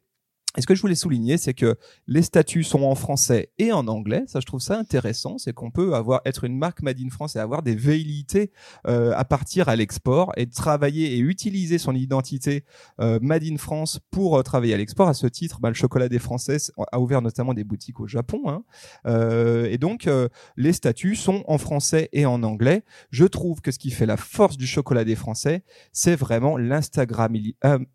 Et 0.56 0.62
ce 0.62 0.67
que 0.67 0.75
je 0.75 0.81
voulais 0.81 0.97
souligner, 0.97 1.38
c'est 1.38 1.55
que 1.55 1.76
les 2.08 2.23
statuts 2.23 2.64
sont 2.64 2.82
en 2.82 2.97
français 2.97 3.50
et 3.58 3.73
en 3.73 3.87
anglais. 3.87 4.25
Ça, 4.26 4.41
je 4.41 4.47
trouve 4.47 4.61
ça 4.61 4.76
intéressant. 4.76 5.38
C'est 5.38 5.52
qu'on 5.52 5.70
peut 5.70 5.94
avoir 5.94 6.23
être 6.25 6.43
une 6.43 6.58
marque 6.58 6.82
Made 6.82 6.99
in 7.00 7.08
France 7.08 7.37
et 7.37 7.38
avoir 7.38 7.62
des 7.62 7.76
velléités 7.76 8.50
euh, 8.88 9.12
à 9.14 9.25
partir 9.25 9.69
à 9.69 9.76
l'export 9.76 10.32
et 10.37 10.49
travailler 10.49 11.14
et 11.14 11.19
utiliser 11.19 11.79
son 11.79 11.94
identité 11.94 12.64
euh, 13.00 13.20
Made 13.23 13.44
in 13.44 13.58
France 13.58 14.00
pour 14.11 14.37
euh, 14.37 14.43
travailler 14.43 14.75
à 14.75 14.76
l'export. 14.76 15.08
À 15.08 15.14
ce 15.14 15.29
titre, 15.29 15.61
bah, 15.61 15.69
le 15.69 15.75
chocolat 15.75 16.08
des 16.08 16.19
Français 16.19 16.56
a 16.91 17.00
ouvert 17.00 17.23
notamment 17.23 17.55
des 17.55 17.64
boutiques 17.64 18.00
au 18.00 18.08
Japon. 18.08 18.43
Hein. 18.46 18.64
Euh, 19.06 19.69
et 19.70 19.79
donc, 19.79 20.06
euh, 20.06 20.29
les 20.56 20.73
statuts 20.73 21.17
sont 21.17 21.44
en 21.46 21.58
français 21.58 22.08
et 22.12 22.26
en 22.26 22.43
anglais. 22.43 22.82
Je 23.11 23.25
trouve 23.25 23.61
que 23.61 23.70
ce 23.70 23.79
qui 23.79 23.91
fait 23.91 24.06
la 24.06 24.17
force 24.17 24.56
du 24.56 24.67
chocolat 24.67 25.05
des 25.05 25.17
Français, 25.17 25.62
c'est 25.93 26.17
vraiment 26.17 26.56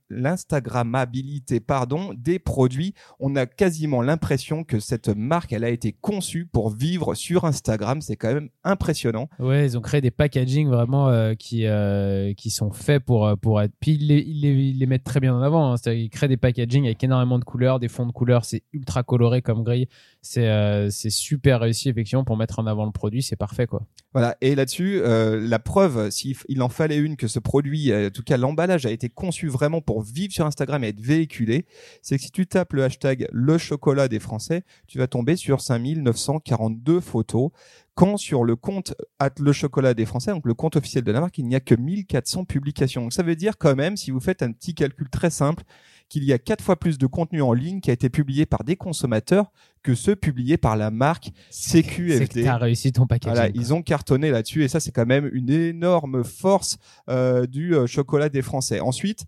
l'instagrammabilité, 0.09 1.59
pardon, 1.59 2.13
des 2.15 2.39
produit, 2.39 2.93
on 3.19 3.35
a 3.35 3.45
quasiment 3.45 4.01
l'impression 4.01 4.63
que 4.63 4.79
cette 4.79 5.09
marque, 5.09 5.53
elle 5.53 5.63
a 5.63 5.69
été 5.69 5.93
conçue 5.93 6.45
pour 6.45 6.69
vivre 6.69 7.15
sur 7.15 7.45
Instagram. 7.45 8.01
C'est 8.01 8.15
quand 8.15 8.33
même 8.33 8.49
impressionnant. 8.63 9.29
Ouais, 9.39 9.65
ils 9.65 9.77
ont 9.77 9.81
créé 9.81 10.01
des 10.01 10.11
packaging 10.11 10.67
vraiment 10.67 11.09
euh, 11.09 11.33
qui 11.33 11.65
euh, 11.65 12.33
qui 12.33 12.49
sont 12.49 12.71
faits 12.71 13.03
pour 13.03 13.27
euh, 13.27 13.35
pour 13.35 13.61
être. 13.61 13.73
Puis 13.79 13.93
ils 13.93 14.07
les, 14.07 14.19
ils 14.19 14.79
les, 14.79 14.85
mettent 14.85 15.03
très 15.03 15.19
bien 15.19 15.35
en 15.35 15.41
avant. 15.41 15.73
Hein. 15.73 15.75
Ils 15.87 16.09
créent 16.09 16.27
des 16.27 16.37
packaging 16.37 16.85
avec 16.85 17.03
énormément 17.03 17.39
de 17.39 17.43
couleurs, 17.43 17.79
des 17.79 17.87
fonds 17.87 18.05
de 18.05 18.11
couleurs. 18.11 18.45
C'est 18.45 18.63
ultra 18.73 19.03
coloré 19.03 19.41
comme 19.41 19.63
grille. 19.63 19.87
C'est 20.21 20.45
c'est 20.91 21.09
super 21.09 21.59
réussi 21.61 21.89
effectivement 21.89 22.23
pour 22.23 22.37
mettre 22.37 22.59
en 22.59 22.67
avant 22.67 22.85
le 22.85 22.91
produit. 22.91 23.23
C'est 23.23 23.35
parfait 23.35 23.67
quoi. 23.67 23.81
Voilà. 24.15 24.37
Et 24.39 24.55
là-dessus, 24.55 25.01
la 25.03 25.59
preuve, 25.59 26.09
s'il 26.09 26.61
en 26.61 26.69
fallait 26.69 26.95
une 26.95 27.17
que 27.17 27.27
ce 27.27 27.37
produit, 27.37 27.93
en 27.93 28.09
tout 28.09 28.23
cas 28.23 28.37
l'emballage 28.37 28.85
a 28.85 28.91
été 28.91 29.09
conçu 29.09 29.49
vraiment 29.49 29.81
pour 29.81 30.03
vivre 30.03 30.31
sur 30.31 30.45
Instagram 30.45 30.85
et 30.85 30.87
être 30.87 31.01
véhiculé, 31.01 31.65
c'est 32.01 32.15
que 32.15 32.23
si 32.23 32.31
tu 32.31 32.47
tapes 32.47 32.71
le 32.71 32.85
hashtag 32.85 33.27
le 33.33 33.57
chocolat 33.57 34.07
des 34.07 34.19
Français, 34.19 34.63
tu 34.87 34.99
vas 34.99 35.07
tomber 35.07 35.35
sur 35.35 35.59
5942 35.59 37.01
photos. 37.01 37.49
Quand 37.93 38.15
sur 38.15 38.45
le 38.45 38.55
compte 38.55 38.93
at 39.19 39.31
le 39.37 39.51
chocolat 39.51 39.93
des 39.93 40.05
Français, 40.05 40.31
donc 40.31 40.45
le 40.45 40.53
compte 40.53 40.77
officiel 40.77 41.03
de 41.03 41.11
la 41.11 41.19
marque, 41.19 41.37
il 41.37 41.45
n'y 41.45 41.55
a 41.55 41.59
que 41.59 41.75
1400 41.75 42.45
publications. 42.45 43.01
Donc 43.01 43.11
ça 43.11 43.23
veut 43.23 43.35
dire 43.35 43.57
quand 43.57 43.75
même, 43.75 43.97
si 43.97 44.11
vous 44.11 44.21
faites 44.21 44.41
un 44.43 44.53
petit 44.53 44.73
calcul 44.75 45.09
très 45.09 45.29
simple, 45.29 45.63
qu'il 46.09 46.23
y 46.23 46.33
a 46.33 46.37
quatre 46.37 46.63
fois 46.63 46.75
plus 46.77 46.97
de 46.97 47.07
contenu 47.07 47.41
en 47.41 47.53
ligne 47.53 47.81
qui 47.81 47.89
a 47.89 47.93
été 47.93 48.09
publié 48.09 48.45
par 48.45 48.63
des 48.63 48.75
consommateurs 48.75 49.51
que 49.83 49.95
ceux 49.95 50.15
publiés 50.15 50.57
par 50.57 50.75
la 50.75 50.89
marque 50.91 51.31
CQFD. 51.51 52.43
C'est 52.43 52.51
réussi 52.51 52.91
ton. 52.91 53.05
Voilà, 53.23 53.49
ils 53.49 53.73
ont 53.73 53.81
cartonné 53.81 54.31
là-dessus 54.31 54.63
et 54.63 54.67
ça 54.67 54.79
c'est 54.79 54.91
quand 54.91 55.05
même 55.05 55.29
une 55.31 55.49
énorme 55.49 56.23
force 56.23 56.77
euh, 57.09 57.45
du 57.45 57.75
euh, 57.75 57.85
chocolat 57.85 58.29
des 58.29 58.41
Français. 58.41 58.79
Ensuite, 58.79 59.25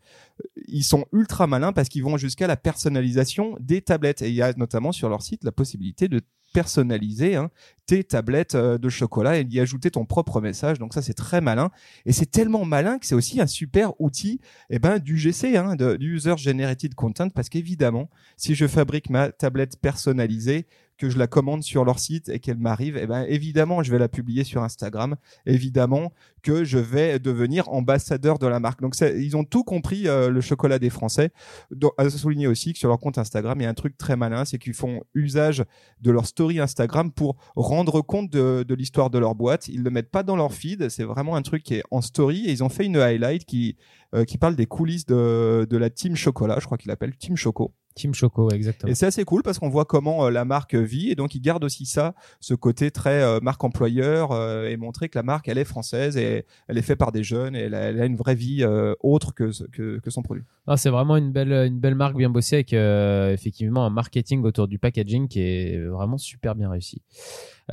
ils 0.68 0.84
sont 0.84 1.06
ultra 1.14 1.46
malins 1.48 1.74
parce 1.74 1.90
qu'ils 1.90 2.04
vont 2.04 2.18
jusqu'à 2.18 2.48
la 2.48 2.58
personnalisation 2.58 3.56
des 3.60 3.82
tablettes 3.82 4.22
et 4.22 4.30
il 4.30 4.36
y 4.36 4.42
a 4.42 4.54
notamment 4.54 4.92
sur 4.92 5.10
leur 5.10 5.22
site 5.22 5.44
la 5.44 5.52
possibilité 5.52 6.08
de 6.08 6.22
personnaliser 6.54 7.36
hein, 7.36 7.50
tes 7.86 8.04
tablettes 8.04 8.56
euh, 8.56 8.78
de 8.78 8.90
chocolat 8.90 9.40
et 9.40 9.44
y 9.50 9.60
ajouter 9.60 9.92
ton 9.92 10.06
propre 10.06 10.42
message. 10.42 10.80
Donc 10.80 10.94
ça, 10.94 11.02
c'est 11.02 11.14
très 11.14 11.42
malin. 11.42 11.72
Et 12.06 12.14
c'est 12.14 12.26
tellement 12.26 12.66
malin 12.66 13.00
que 13.00 13.06
c'est 13.06 13.16
aussi 13.16 13.40
un 13.42 13.48
super 13.48 14.00
outil 14.00 14.40
eh 14.70 14.80
ben, 14.80 15.00
du 15.00 15.18
GC, 15.18 15.58
hein, 15.58 15.76
de, 15.76 15.98
User 16.00 16.36
Generated 16.38 16.96
Content, 16.96 17.30
parce 17.30 17.50
qu'évidemment, 17.50 18.10
si 18.36 18.56
je 18.56 18.68
fabrique 18.68 19.10
ma 19.10 19.32
tablette 19.32 19.80
personnalisée, 19.80 20.68
que 20.98 21.10
je 21.10 21.18
la 21.18 21.28
commande 21.28 21.64
sur 21.64 21.86
leur 21.86 22.00
site 22.00 22.30
et 22.30 22.40
qu'elle 22.40 22.58
m'arrive, 22.58 22.98
eh 22.98 23.08
ben 23.08 23.26
évidemment 23.28 23.84
je 23.84 23.92
vais 23.92 24.00
la 24.00 24.08
publier 24.08 24.44
sur 24.44 24.64
Instagram, 24.64 25.16
évidemment 25.46 26.12
que 26.42 26.64
je 26.64 26.78
vais 26.78 27.20
devenir 27.20 27.70
ambassadeur 27.70 28.40
de 28.40 28.48
la 28.48 28.60
marque. 28.60 28.82
Donc 28.82 28.96
ils 29.00 29.36
ont 29.38 29.44
tout 29.44 29.64
compris 29.64 30.08
euh, 30.08 30.30
le 30.30 30.42
chocolat 30.42 30.80
des 30.80 30.90
Français. 30.90 31.32
Donc, 31.72 31.92
à 31.98 32.10
souligner 32.10 32.48
aussi 32.48 32.74
que 32.74 32.80
sur 32.80 32.90
leur 32.90 33.00
compte 33.00 33.18
Instagram, 33.18 33.60
il 33.60 33.64
y 33.64 33.68
a 33.68 33.70
un 33.70 33.74
truc 33.74 33.98
très 33.98 34.16
malin, 34.16 34.46
c'est 34.46 34.58
qu'ils 34.58 34.74
font 34.74 35.02
usage 35.14 35.64
de 36.02 36.12
leur 36.12 36.26
story 36.26 36.60
Instagram 36.60 37.12
pour 37.12 37.38
rendre 37.56 38.02
compte 38.02 38.30
de, 38.30 38.64
de 38.68 38.76
l'histoire 38.76 39.10
de 39.10 39.20
leur 39.20 39.36
boîte. 39.36 39.68
Ils 39.68 39.84
le 39.84 39.90
mettent 39.90 40.12
pas 40.12 40.24
dans 40.24 40.36
leur 40.36 40.54
feed, 40.54 40.90
c'est 40.90 41.04
vraiment 41.04 41.36
un 41.36 41.42
truc 41.42 41.64
qui 41.64 41.76
est 41.76 41.84
en 41.92 42.02
story 42.02 42.46
et 42.48 42.52
ils 42.52 42.64
ont 42.64 42.70
fait 42.70 42.86
une 42.86 42.98
highlight 42.98 43.46
qui 43.46 43.78
euh, 44.16 44.24
qui 44.24 44.38
parle 44.38 44.56
des 44.56 44.68
coulisses 44.68 45.06
de, 45.06 45.68
de 45.70 45.78
la 45.78 45.90
team 45.90 46.16
chocolat, 46.16 46.60
je 46.62 46.66
crois 46.66 46.78
qu'il 46.78 46.92
appelle 46.92 47.16
Team 47.18 47.36
Choco. 47.36 47.74
Team 47.98 48.14
Choco, 48.14 48.50
exactement. 48.52 48.92
Et 48.92 48.96
c'est 48.96 49.06
assez 49.06 49.26
cool 49.26 49.44
parce 49.44 49.60
qu'on 49.60 49.70
voit 49.70 49.86
comment 49.86 50.30
la 50.30 50.46
marque 50.46 50.76
vit 50.76 51.12
et 51.12 51.16
donc 51.16 51.36
ils 51.36 51.42
gardent 51.42 51.64
aussi 51.64 51.86
ça, 51.86 52.14
ce 52.40 52.54
côté 52.54 52.92
très 52.92 53.40
marque 53.42 53.64
employeur 53.64 54.32
et 54.66 54.78
montrer 54.78 55.10
que 55.10 55.18
la 55.18 55.24
marque 55.24 55.48
elle 55.48 55.58
est 55.58 55.66
française 55.66 56.18
et 56.18 56.46
elle 56.68 56.78
est 56.78 56.82
faite 56.82 57.00
par 57.00 57.12
des 57.12 57.24
jeunes 57.24 57.56
et 57.56 57.62
elle 57.62 57.76
a, 57.76 58.06
une 58.06 58.16
vraie 58.16 58.36
vie 58.36 58.66
autre 59.02 59.34
que, 59.34 59.52
que, 59.68 60.00
que 60.00 60.10
son 60.10 60.22
produit. 60.22 60.44
Ah, 60.68 60.78
c'est 60.78 60.90
vraiment 60.90 61.18
une 61.18 61.32
belle 61.32 61.52
une 61.52 61.80
belle 61.80 61.96
marque 61.96 62.16
bien 62.16 62.30
bossée 62.30 62.58
avec 62.58 62.74
effectivement 62.74 63.86
un 63.86 63.90
marketing 63.90 64.44
autour 64.44 64.68
du 64.68 64.80
packaging 64.80 65.28
qui 65.28 65.42
est 65.42 65.86
vraiment 65.86 66.18
super 66.18 66.56
bien 66.56 66.70
réussi. 66.70 67.02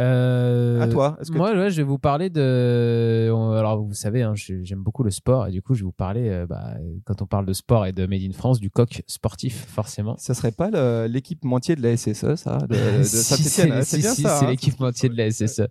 Euh, 0.01 0.81
à 0.81 0.89
toi. 0.89 1.17
moi, 1.31 1.69
je 1.69 1.77
vais 1.77 1.83
vous 1.83 1.99
parler 1.99 2.31
de. 2.31 3.29
Alors, 3.57 3.83
vous 3.83 3.95
savez, 3.95 4.23
hein, 4.23 4.35
j'aime 4.35 4.83
beaucoup 4.83 5.03
le 5.03 5.11
sport 5.11 5.47
et 5.47 5.51
du 5.51 5.63
coup, 5.63 5.75
je 5.75 5.81
vais 5.81 5.87
vous 5.87 5.93
parler, 5.93 6.29
euh, 6.29 6.47
bah, 6.47 6.75
quand 7.05 7.23
on 7.23 7.27
parle 7.27 7.47
de 7.47 7.53
sport 7.53 7.87
et 7.87 7.93
de 7.93 8.07
Made 8.07 8.23
in 8.23 8.33
France, 8.33 8.61
du 8.61 8.71
coq 8.71 9.03
sportif, 9.07 9.67
forcément. 9.69 10.17
Ça 10.19 10.35
serait 10.35 10.53
pas 10.53 10.71
l'équipementier 11.07 11.77
de 11.77 11.83
la 11.83 11.97
SSE, 11.97 12.35
ça, 12.35 12.59
de, 12.69 12.75
Saint-Etienne 13.03 13.83
C'est 13.83 13.99
bien 13.99 14.15
ça. 14.15 14.39
C'est 14.39 14.45
hein. 14.47 14.51
l'équipementier 14.51 15.09
de 15.09 15.17
la 15.17 15.31
SSE 15.31 15.63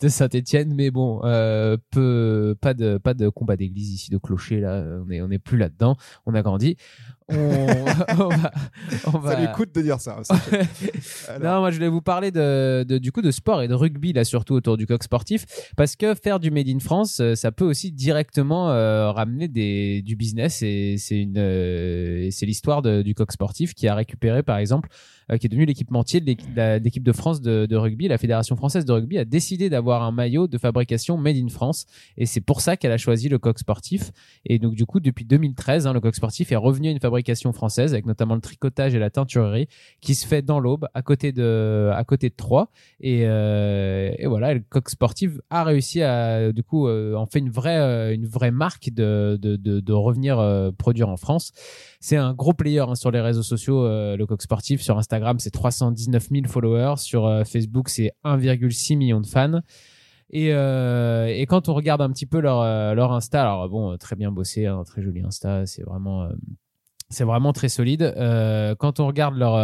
de 0.00 0.08
Saint-Etienne, 0.08 0.74
mais 0.74 0.90
bon, 0.90 1.20
euh, 1.24 1.76
peu, 1.90 2.56
pas 2.60 2.74
de 2.74 2.98
pas 2.98 3.14
de 3.14 3.28
combat 3.28 3.56
d'église 3.56 3.92
ici, 3.92 4.10
de 4.10 4.18
clocher 4.18 4.60
là. 4.60 4.84
On 5.06 5.10
est 5.10 5.20
on 5.20 5.30
est 5.30 5.38
plus 5.38 5.58
là-dedans. 5.58 5.96
On 6.26 6.34
a 6.34 6.42
grandi. 6.42 6.76
On, 8.18 8.28
va, 8.28 8.50
on 9.06 9.18
va... 9.18 9.32
Ça 9.32 9.40
lui 9.40 9.52
coûte 9.52 9.74
de 9.74 9.82
dire 9.82 10.00
ça. 10.00 10.16
non, 11.42 11.60
moi 11.60 11.70
je 11.70 11.76
voulais 11.76 11.88
vous 11.88 12.00
parler 12.00 12.30
de, 12.30 12.86
de, 12.88 12.96
du 12.96 13.12
coup 13.12 13.20
de 13.20 13.30
sport 13.30 13.60
et 13.60 13.68
de 13.68 13.74
rugby 13.74 14.14
là 14.14 14.24
surtout 14.24 14.54
autour 14.54 14.78
du 14.78 14.86
coq 14.86 15.02
sportif 15.02 15.44
parce 15.76 15.94
que 15.94 16.14
faire 16.14 16.40
du 16.40 16.50
made 16.50 16.68
in 16.68 16.78
France, 16.78 17.20
euh, 17.20 17.34
ça 17.34 17.52
peut 17.52 17.66
aussi 17.66 17.92
directement 17.92 18.70
euh, 18.70 19.12
ramener 19.12 19.46
des, 19.46 20.00
du 20.00 20.16
business 20.16 20.62
et 20.62 20.96
c'est 20.96 21.20
une 21.20 21.36
euh, 21.36 22.28
c'est 22.30 22.46
l'histoire 22.46 22.80
du 22.80 23.14
coq 23.14 23.30
sportif 23.30 23.74
qui 23.74 23.88
a 23.88 23.94
récupéré 23.94 24.42
par 24.42 24.56
exemple 24.56 24.88
euh, 25.30 25.36
qui 25.36 25.46
est 25.46 25.50
devenu 25.50 25.66
l'équipementier 25.66 26.20
de 26.20 26.78
l'équipe 26.82 27.02
de 27.02 27.12
France 27.12 27.42
de, 27.42 27.76
rugby. 27.76 28.08
La 28.08 28.16
Fédération 28.16 28.56
française 28.56 28.86
de 28.86 28.92
rugby 28.92 29.18
a 29.18 29.26
décidé 29.26 29.68
d'avoir 29.68 30.02
un 30.02 30.10
maillot 30.10 30.48
de 30.48 30.56
fabrication 30.56 31.18
made 31.18 31.36
in 31.36 31.48
France 31.48 31.84
et 32.16 32.24
c'est 32.24 32.40
pour 32.40 32.62
ça 32.62 32.78
qu'elle 32.78 32.92
a 32.92 32.96
choisi 32.96 33.28
le 33.28 33.38
coq 33.38 33.58
sportif. 33.58 34.10
Et 34.46 34.58
donc 34.58 34.74
du 34.74 34.86
coup, 34.86 35.00
depuis 35.00 35.26
2013, 35.26 35.86
hein, 35.86 35.92
le 35.92 36.00
coq 36.00 36.14
sportif 36.14 36.50
est 36.50 36.56
revenu 36.56 36.88
à 36.88 36.92
une 36.92 37.00
fabrication 37.00 37.17
française 37.52 37.92
avec 37.92 38.06
notamment 38.06 38.34
le 38.34 38.40
tricotage 38.40 38.94
et 38.94 38.98
la 38.98 39.10
teinturerie 39.10 39.68
qui 40.00 40.14
se 40.14 40.26
fait 40.26 40.42
dans 40.42 40.60
l'Aube 40.60 40.86
à 40.94 41.02
côté 41.02 41.32
de 41.32 41.90
à 41.94 42.04
côté 42.04 42.28
de 42.30 42.34
Troyes. 42.34 42.68
Et, 43.00 43.22
euh, 43.24 44.12
voilà, 44.26 44.54
le 44.54 44.60
coq 44.60 44.88
sportif 44.88 45.32
a 45.50 45.64
réussi 45.64 46.02
à 46.02 46.52
du 46.52 46.62
coup 46.62 46.88
euh, 46.88 47.14
en 47.14 47.26
fait 47.26 47.38
une 47.38 47.50
vraie 47.50 48.14
une 48.14 48.26
vraie 48.26 48.50
marque 48.50 48.90
de 48.90 49.38
de, 49.40 49.56
de, 49.56 49.92
revenir 49.92 50.38
produire 50.78 51.08
en 51.08 51.16
France. 51.16 51.52
C'est 52.00 52.16
un 52.16 52.34
gros 52.34 52.52
player 52.52 52.80
hein, 52.80 52.94
sur 52.94 53.10
les 53.10 53.20
réseaux 53.20 53.42
sociaux, 53.42 53.84
le 53.84 54.24
coq 54.24 54.42
sportif 54.42 54.80
sur 54.80 54.98
Instagram 54.98 55.38
c'est 55.38 55.50
319 55.50 56.28
000 56.30 56.46
followers. 56.46 56.94
Sur 56.98 57.26
euh, 57.26 57.44
Facebook, 57.44 57.88
c'est 57.88 58.12
1,6 58.24 58.96
million 58.96 59.20
de 59.20 59.26
fans. 59.26 59.60
Et, 60.30 60.52
euh, 60.52 61.26
et, 61.26 61.46
quand 61.46 61.68
on 61.68 61.74
regarde 61.74 62.02
un 62.02 62.10
petit 62.10 62.26
peu 62.26 62.40
leur, 62.40 62.60
euh, 62.60 62.94
leur 62.94 63.12
Insta, 63.12 63.40
alors 63.40 63.68
bon, 63.68 63.96
très 63.96 64.14
bien 64.14 64.30
bossé, 64.30 64.66
hein, 64.66 64.82
très 64.84 65.00
joli 65.00 65.22
Insta, 65.22 65.64
c'est 65.64 65.82
vraiment, 65.82 66.28
c'est 67.10 67.24
vraiment 67.24 67.52
très 67.52 67.68
solide. 67.68 68.14
quand 68.78 69.00
on 69.00 69.06
regarde 69.06 69.36
leur, 69.36 69.56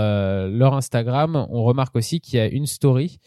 leur 0.49 0.75
Instagram, 0.75 1.47
on 1.51 1.65
remarque 1.65 1.97
aussi 1.97 2.21
qu'il 2.21 2.39
y 2.39 2.41
a 2.41 2.47
une 2.47 2.67
story, 2.67 3.19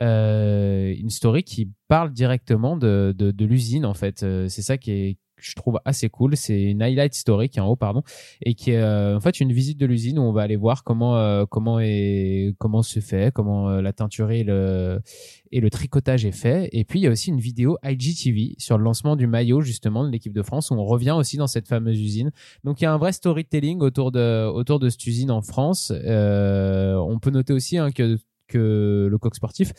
une 0.00 1.10
story 1.10 1.42
qui 1.42 1.70
parle 1.88 2.12
directement 2.12 2.76
de, 2.76 3.14
de, 3.16 3.30
de 3.30 3.44
l'usine 3.44 3.84
en 3.84 3.94
fait. 3.94 4.20
c'est 4.48 4.62
ça 4.62 4.78
qui 4.78 4.92
est, 4.92 5.18
je 5.36 5.54
trouve 5.54 5.80
assez 5.84 6.08
cool. 6.08 6.36
C'est 6.36 6.62
une 6.62 6.82
highlight 6.82 7.14
story 7.14 7.48
qui 7.48 7.58
est 7.58 7.62
en 7.62 7.68
haut, 7.68 7.76
pardon, 7.76 8.02
et 8.42 8.54
qui 8.54 8.72
est 8.72 8.78
euh, 8.78 9.16
en 9.16 9.20
fait 9.20 9.40
une 9.40 9.52
visite 9.52 9.78
de 9.78 9.86
l'usine 9.86 10.18
où 10.18 10.22
on 10.22 10.32
va 10.32 10.42
aller 10.42 10.56
voir 10.56 10.84
comment 10.84 11.18
euh, 11.18 11.44
comment 11.48 11.80
est 11.80 12.54
comment 12.58 12.82
se 12.82 13.00
fait, 13.00 13.32
comment 13.32 13.68
euh, 13.68 13.82
la 13.82 13.92
teinture 13.92 14.30
et 14.30 14.44
le 14.44 15.00
et 15.52 15.60
le 15.60 15.70
tricotage 15.70 16.24
est 16.24 16.32
fait. 16.32 16.68
Et 16.72 16.84
puis 16.84 17.00
il 17.00 17.02
y 17.02 17.06
a 17.06 17.10
aussi 17.10 17.30
une 17.30 17.40
vidéo 17.40 17.78
IGTV 17.84 18.56
sur 18.58 18.78
le 18.78 18.84
lancement 18.84 19.16
du 19.16 19.26
maillot 19.26 19.60
justement 19.60 20.04
de 20.04 20.10
l'équipe 20.10 20.32
de 20.32 20.42
France 20.42 20.70
où 20.70 20.74
on 20.74 20.84
revient 20.84 21.12
aussi 21.12 21.36
dans 21.36 21.46
cette 21.46 21.68
fameuse 21.68 22.00
usine. 22.00 22.30
Donc 22.64 22.80
il 22.80 22.84
y 22.84 22.86
a 22.86 22.92
un 22.92 22.98
vrai 22.98 23.12
storytelling 23.12 23.80
autour 23.80 24.12
de 24.12 24.46
autour 24.46 24.78
de 24.78 24.88
cette 24.88 25.06
usine 25.06 25.30
en 25.30 25.42
France. 25.42 25.92
on 25.92 27.18
peut 27.20 27.30
noter 27.30 27.52
aussi 27.52 27.78
hein, 27.78 27.90
que 27.90 28.18
que 28.58 29.08
le 29.10 29.18
coq 29.18 29.34
sportif 29.34 29.72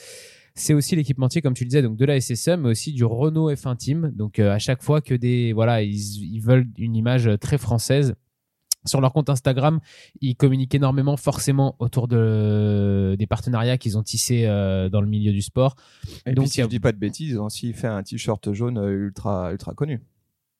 c'est 0.55 0.73
aussi 0.73 0.95
l'équipementier, 0.95 1.41
comme 1.41 1.53
tu 1.53 1.65
le 1.65 1.69
disais, 1.69 1.81
donc 1.81 1.97
de 1.97 2.05
la 2.05 2.19
SSE, 2.19 2.57
mais 2.57 2.69
aussi 2.69 2.93
du 2.93 3.03
Renault 3.03 3.51
F1 3.51 3.75
Team. 3.75 4.11
Donc 4.15 4.39
euh, 4.39 4.53
à 4.53 4.59
chaque 4.59 4.81
fois 4.81 5.01
que 5.01 5.13
des 5.13 5.51
voilà, 5.51 5.83
ils, 5.83 6.39
veulent 6.39 6.67
une 6.77 6.95
image 6.95 7.29
très 7.41 7.57
française. 7.57 8.15
Sur 8.85 9.01
leur 9.01 9.13
compte 9.13 9.31
Instagram, 9.31 9.79
ils 10.21 10.35
communiquent 10.35 10.75
énormément 10.75 11.17
forcément 11.17 11.75
autour 11.79 12.07
de 12.07 13.15
des 13.17 13.25
partenariats 13.25 13.79
qu'ils 13.79 13.97
ont 13.97 14.03
tissés 14.03 14.45
euh, 14.45 14.89
dans 14.89 15.01
le 15.01 15.07
milieu 15.07 15.33
du 15.33 15.41
sport. 15.41 15.75
Et 16.27 16.33
donc, 16.33 16.47
si 16.47 16.61
je 16.61 16.67
dis 16.67 16.79
pas 16.79 16.91
de 16.91 16.97
bêtises, 16.97 17.31
ils 17.31 17.39
ont 17.39 17.45
aussi 17.45 17.73
fait 17.73 17.87
un 17.87 18.03
t-shirt 18.03 18.53
jaune 18.53 18.77
euh, 18.77 18.91
ultra 18.91 19.51
ultra 19.51 19.73
connu 19.73 20.01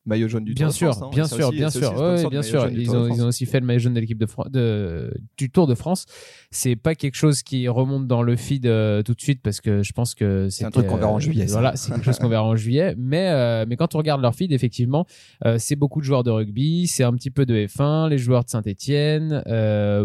maillot 0.05 0.27
jaune 0.27 0.43
du 0.43 0.53
bien 0.53 0.67
Tour 0.67 0.75
sûr, 0.75 0.89
de 0.89 0.93
France, 0.93 1.03
hein. 1.07 1.15
bien 1.15 1.27
sûr, 1.27 1.51
bien 1.51 1.69
sûr, 1.69 1.99
ouais, 1.99 2.29
bien 2.29 2.41
sûr. 2.41 2.69
Ils 2.69 2.95
ont, 2.95 3.07
ils 3.07 3.23
ont 3.23 3.27
aussi 3.27 3.45
fait 3.45 3.59
le 3.59 3.65
maillot 3.65 3.79
jaune 3.79 3.93
de 3.93 3.99
l'équipe 3.99 4.17
de, 4.17 4.27
de 4.49 5.13
du 5.37 5.49
Tour 5.49 5.67
de 5.67 5.75
France. 5.75 6.05
C'est 6.51 6.75
pas 6.75 6.95
quelque 6.95 7.15
chose 7.15 7.43
qui 7.43 7.67
remonte 7.67 8.07
dans 8.07 8.21
le 8.21 8.35
feed 8.35 8.65
euh, 8.65 9.01
tout 9.01 9.13
de 9.13 9.21
suite 9.21 9.41
parce 9.41 9.61
que 9.61 9.83
je 9.83 9.93
pense 9.93 10.15
que 10.15 10.49
c'est 10.49 10.65
un 10.65 10.71
truc 10.71 10.87
qu'on 10.87 10.97
verra 10.97 11.11
en 11.11 11.19
juillet. 11.19 11.45
voilà, 11.47 11.75
c'est 11.75 11.91
quelque 11.91 12.05
chose 12.05 12.19
qu'on 12.19 12.29
verra 12.29 12.43
en 12.43 12.55
juillet. 12.55 12.95
Mais 12.97 13.29
euh, 13.29 13.65
mais 13.67 13.75
quand 13.75 13.95
on 13.95 13.97
regarde 13.97 14.21
leur 14.21 14.35
feed, 14.35 14.51
effectivement, 14.51 15.05
euh, 15.45 15.57
c'est 15.59 15.75
beaucoup 15.75 15.99
de 15.99 16.05
joueurs 16.05 16.23
de 16.23 16.31
rugby, 16.31 16.87
c'est 16.87 17.03
un 17.03 17.13
petit 17.13 17.31
peu 17.31 17.45
de 17.45 17.55
F1, 17.55 18.09
les 18.09 18.17
joueurs 18.17 18.43
de 18.43 18.49
Saint-Étienne, 18.49 19.43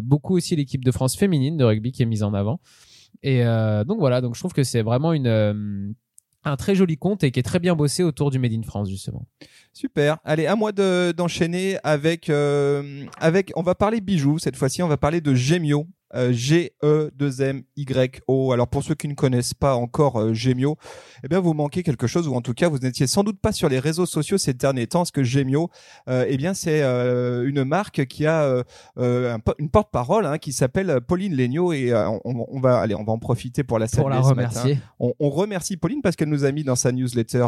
beaucoup 0.03 0.37
aussi 0.37 0.57
l'équipe 0.57 0.85
de 0.85 0.91
France 0.91 1.17
féminine 1.17 1.57
de 1.57 1.65
rugby 1.65 1.93
qui 1.93 2.03
est 2.03 2.07
mise 2.07 2.23
en 2.23 2.35
avant. 2.35 2.61
Et 3.23 3.45
donc 3.87 3.99
voilà, 3.99 4.21
donc 4.21 4.35
je 4.35 4.41
trouve 4.41 4.53
que 4.53 4.63
c'est 4.63 4.83
vraiment 4.83 5.13
une 5.13 5.95
un 6.45 6.57
très 6.57 6.75
joli 6.75 6.97
compte 6.97 7.23
et 7.25 7.31
qui 7.31 7.41
est 7.41 7.45
très 7.45 7.59
bien 7.59 7.75
bossé 7.75 8.03
autour 8.03 8.31
du 8.31 8.39
Made 8.39 8.53
in 8.53 8.63
France 8.63 8.89
justement. 8.89 9.27
Super. 9.73 10.19
Allez, 10.25 10.47
à 10.47 10.57
moi 10.57 10.73
d'enchaîner 10.73 11.79
avec 11.85 12.31
euh, 12.31 13.05
avec. 13.19 13.53
On 13.57 13.63
va 13.63 13.75
parler 13.75 14.01
bijoux 14.01 14.39
cette 14.39 14.57
fois-ci. 14.57 14.83
On 14.83 14.89
va 14.89 14.97
parler 14.97 15.21
de 15.21 15.35
Gemio. 15.35 15.87
Euh, 16.15 16.33
G-E-2-M-Y-O. 16.33 18.53
Alors 18.53 18.67
pour 18.67 18.83
ceux 18.83 18.97
qui 18.97 19.07
ne 19.07 19.15
connaissent 19.15 19.55
pas 19.55 19.77
encore 19.77 20.21
euh, 20.21 20.35
Gemio, 20.35 20.77
eh 21.23 21.29
bien 21.29 21.39
vous 21.39 21.55
manquez 21.55 21.85
quelque 21.85 22.09
chose 22.09 22.27
ou 22.27 22.35
en 22.35 22.41
tout 22.41 22.55
cas 22.55 22.69
vous 22.69 22.79
n'étiez 22.79 23.07
sans 23.07 23.23
doute 23.23 23.39
pas 23.39 23.53
sur 23.53 23.69
les 23.69 23.79
réseaux 23.79 24.07
sociaux 24.07 24.37
ces 24.37 24.53
derniers 24.53 24.89
temps. 24.89 24.99
Parce 25.01 25.13
que 25.13 25.23
Gemio, 25.23 25.71
euh, 26.09 26.27
eh 26.29 26.37
bien 26.37 26.53
c'est 26.53 26.83
euh, 26.83 27.49
une 27.49 27.63
marque 27.65 28.07
qui 28.07 28.27
a 28.27 28.65
une 28.97 29.71
porte-parole 29.71 30.27
hein, 30.27 30.39
qui 30.39 30.53
s'appelle 30.53 31.01
Pauline 31.07 31.37
Legnaud 31.37 31.73
et 31.73 31.93
on, 32.25 32.61
va 32.61 32.81
aller, 32.81 32.95
on 32.95 33.05
va 33.05 33.13
en 33.13 33.19
profiter 33.19 33.63
pour 33.63 33.79
la 33.79 33.87
saluer. 33.87 34.03
Pour 34.03 34.11
la 34.11 34.21
remercier. 34.21 34.79
On, 34.99 35.15
on, 35.21 35.31
remercie 35.31 35.77
Pauline 35.77 36.03
parce 36.03 36.17
qu'elle 36.17 36.29
nous 36.29 36.45
a 36.45 36.53
mis 36.53 36.65
dans 36.65 36.75
sa 36.75 36.91
newsletter 36.93 37.47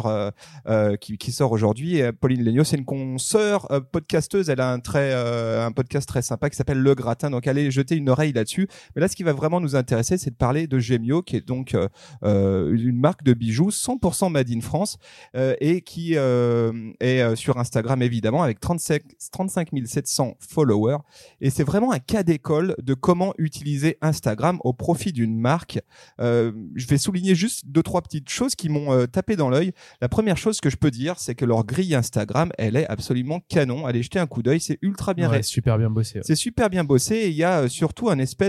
qui, 1.01 1.17
qui, 1.17 1.31
sort 1.31 1.51
aujourd'hui. 1.51 2.01
Pauline 2.19 2.43
Legnaud, 2.43 2.63
c'est 2.63 2.77
une 2.77 2.85
consoeur 2.85 3.67
podcasteuse. 3.91 4.49
Elle 4.49 4.61
a 4.61 4.71
un 4.71 4.79
très 4.79 5.13
un 5.13 5.71
podcast 5.71 6.07
très 6.07 6.21
sympa 6.21 6.49
qui 6.49 6.55
s'appelle 6.55 6.79
Le 6.79 6.95
Gratin. 6.95 7.29
Donc 7.29 7.47
allez 7.47 7.71
jeter 7.71 7.95
une 7.95 8.09
oreille 8.09 8.33
là-dessus 8.33 8.52
mais 8.95 9.01
là, 9.01 9.07
ce 9.07 9.15
qui 9.15 9.23
va 9.23 9.33
vraiment 9.33 9.59
nous 9.59 9.75
intéresser, 9.75 10.17
c'est 10.17 10.31
de 10.31 10.35
parler 10.35 10.67
de 10.67 10.79
Gemio, 10.79 11.21
qui 11.21 11.35
est 11.35 11.45
donc 11.45 11.73
euh, 11.73 11.87
euh 12.23 12.73
une 12.73 12.99
marque 12.99 13.23
de 13.23 13.33
bijoux 13.33 13.69
100% 13.69 14.31
made 14.31 14.49
in 14.49 14.61
France 14.61 14.97
euh, 15.35 15.55
et 15.59 15.81
qui 15.81 16.15
est 16.15 17.35
sur 17.35 17.57
Instagram 17.57 18.01
évidemment 18.01 18.43
avec 18.43 18.59
35, 18.59 19.01
35 19.31 19.69
700 19.85 20.37
followers. 20.39 20.97
Et 21.41 21.49
c'est 21.49 21.63
vraiment 21.63 21.91
un 21.91 21.99
cas 21.99 22.23
d'école 22.23 22.75
de 22.81 22.93
comment 22.93 23.33
utiliser 23.37 23.97
Instagram 24.01 24.59
au 24.63 24.73
profit 24.73 25.13
d'une 25.13 25.39
marque. 25.39 25.79
je 26.19 26.87
vais 26.87 26.97
souligner 26.97 27.35
juste 27.35 27.67
deux 27.67 27.83
trois 27.83 28.01
petites 28.01 28.29
choses 28.29 28.55
qui 28.55 28.69
m'ont 28.69 29.05
tapé 29.07 29.35
dans 29.35 29.49
l'œil. 29.49 29.71
La 30.01 30.09
première 30.09 30.37
chose 30.37 30.59
que 30.61 30.69
je 30.69 30.77
peux 30.77 30.91
dire, 30.91 31.19
c'est 31.19 31.35
que 31.35 31.45
leur 31.45 31.65
grille 31.65 31.95
Instagram, 31.95 32.51
elle 32.57 32.75
est 32.75 32.87
absolument 32.87 33.39
canon. 33.47 33.85
Allez 33.85 34.03
jeter 34.03 34.19
un 34.19 34.27
coup 34.27 34.43
d'œil, 34.43 34.59
c'est 34.59 34.77
ultra 34.81 35.13
bien. 35.13 35.29
Ouais, 35.29 35.43
super 35.43 35.77
bien 35.77 35.89
bossé. 35.89 36.19
C'est 36.23 36.35
super 36.35 36.69
bien 36.69 36.83
bossé. 36.83 37.15
Et 37.15 37.29
il 37.29 37.35
y 37.35 37.43
a 37.43 37.67
surtout 37.69 38.09
un 38.09 38.19
espèce 38.19 38.42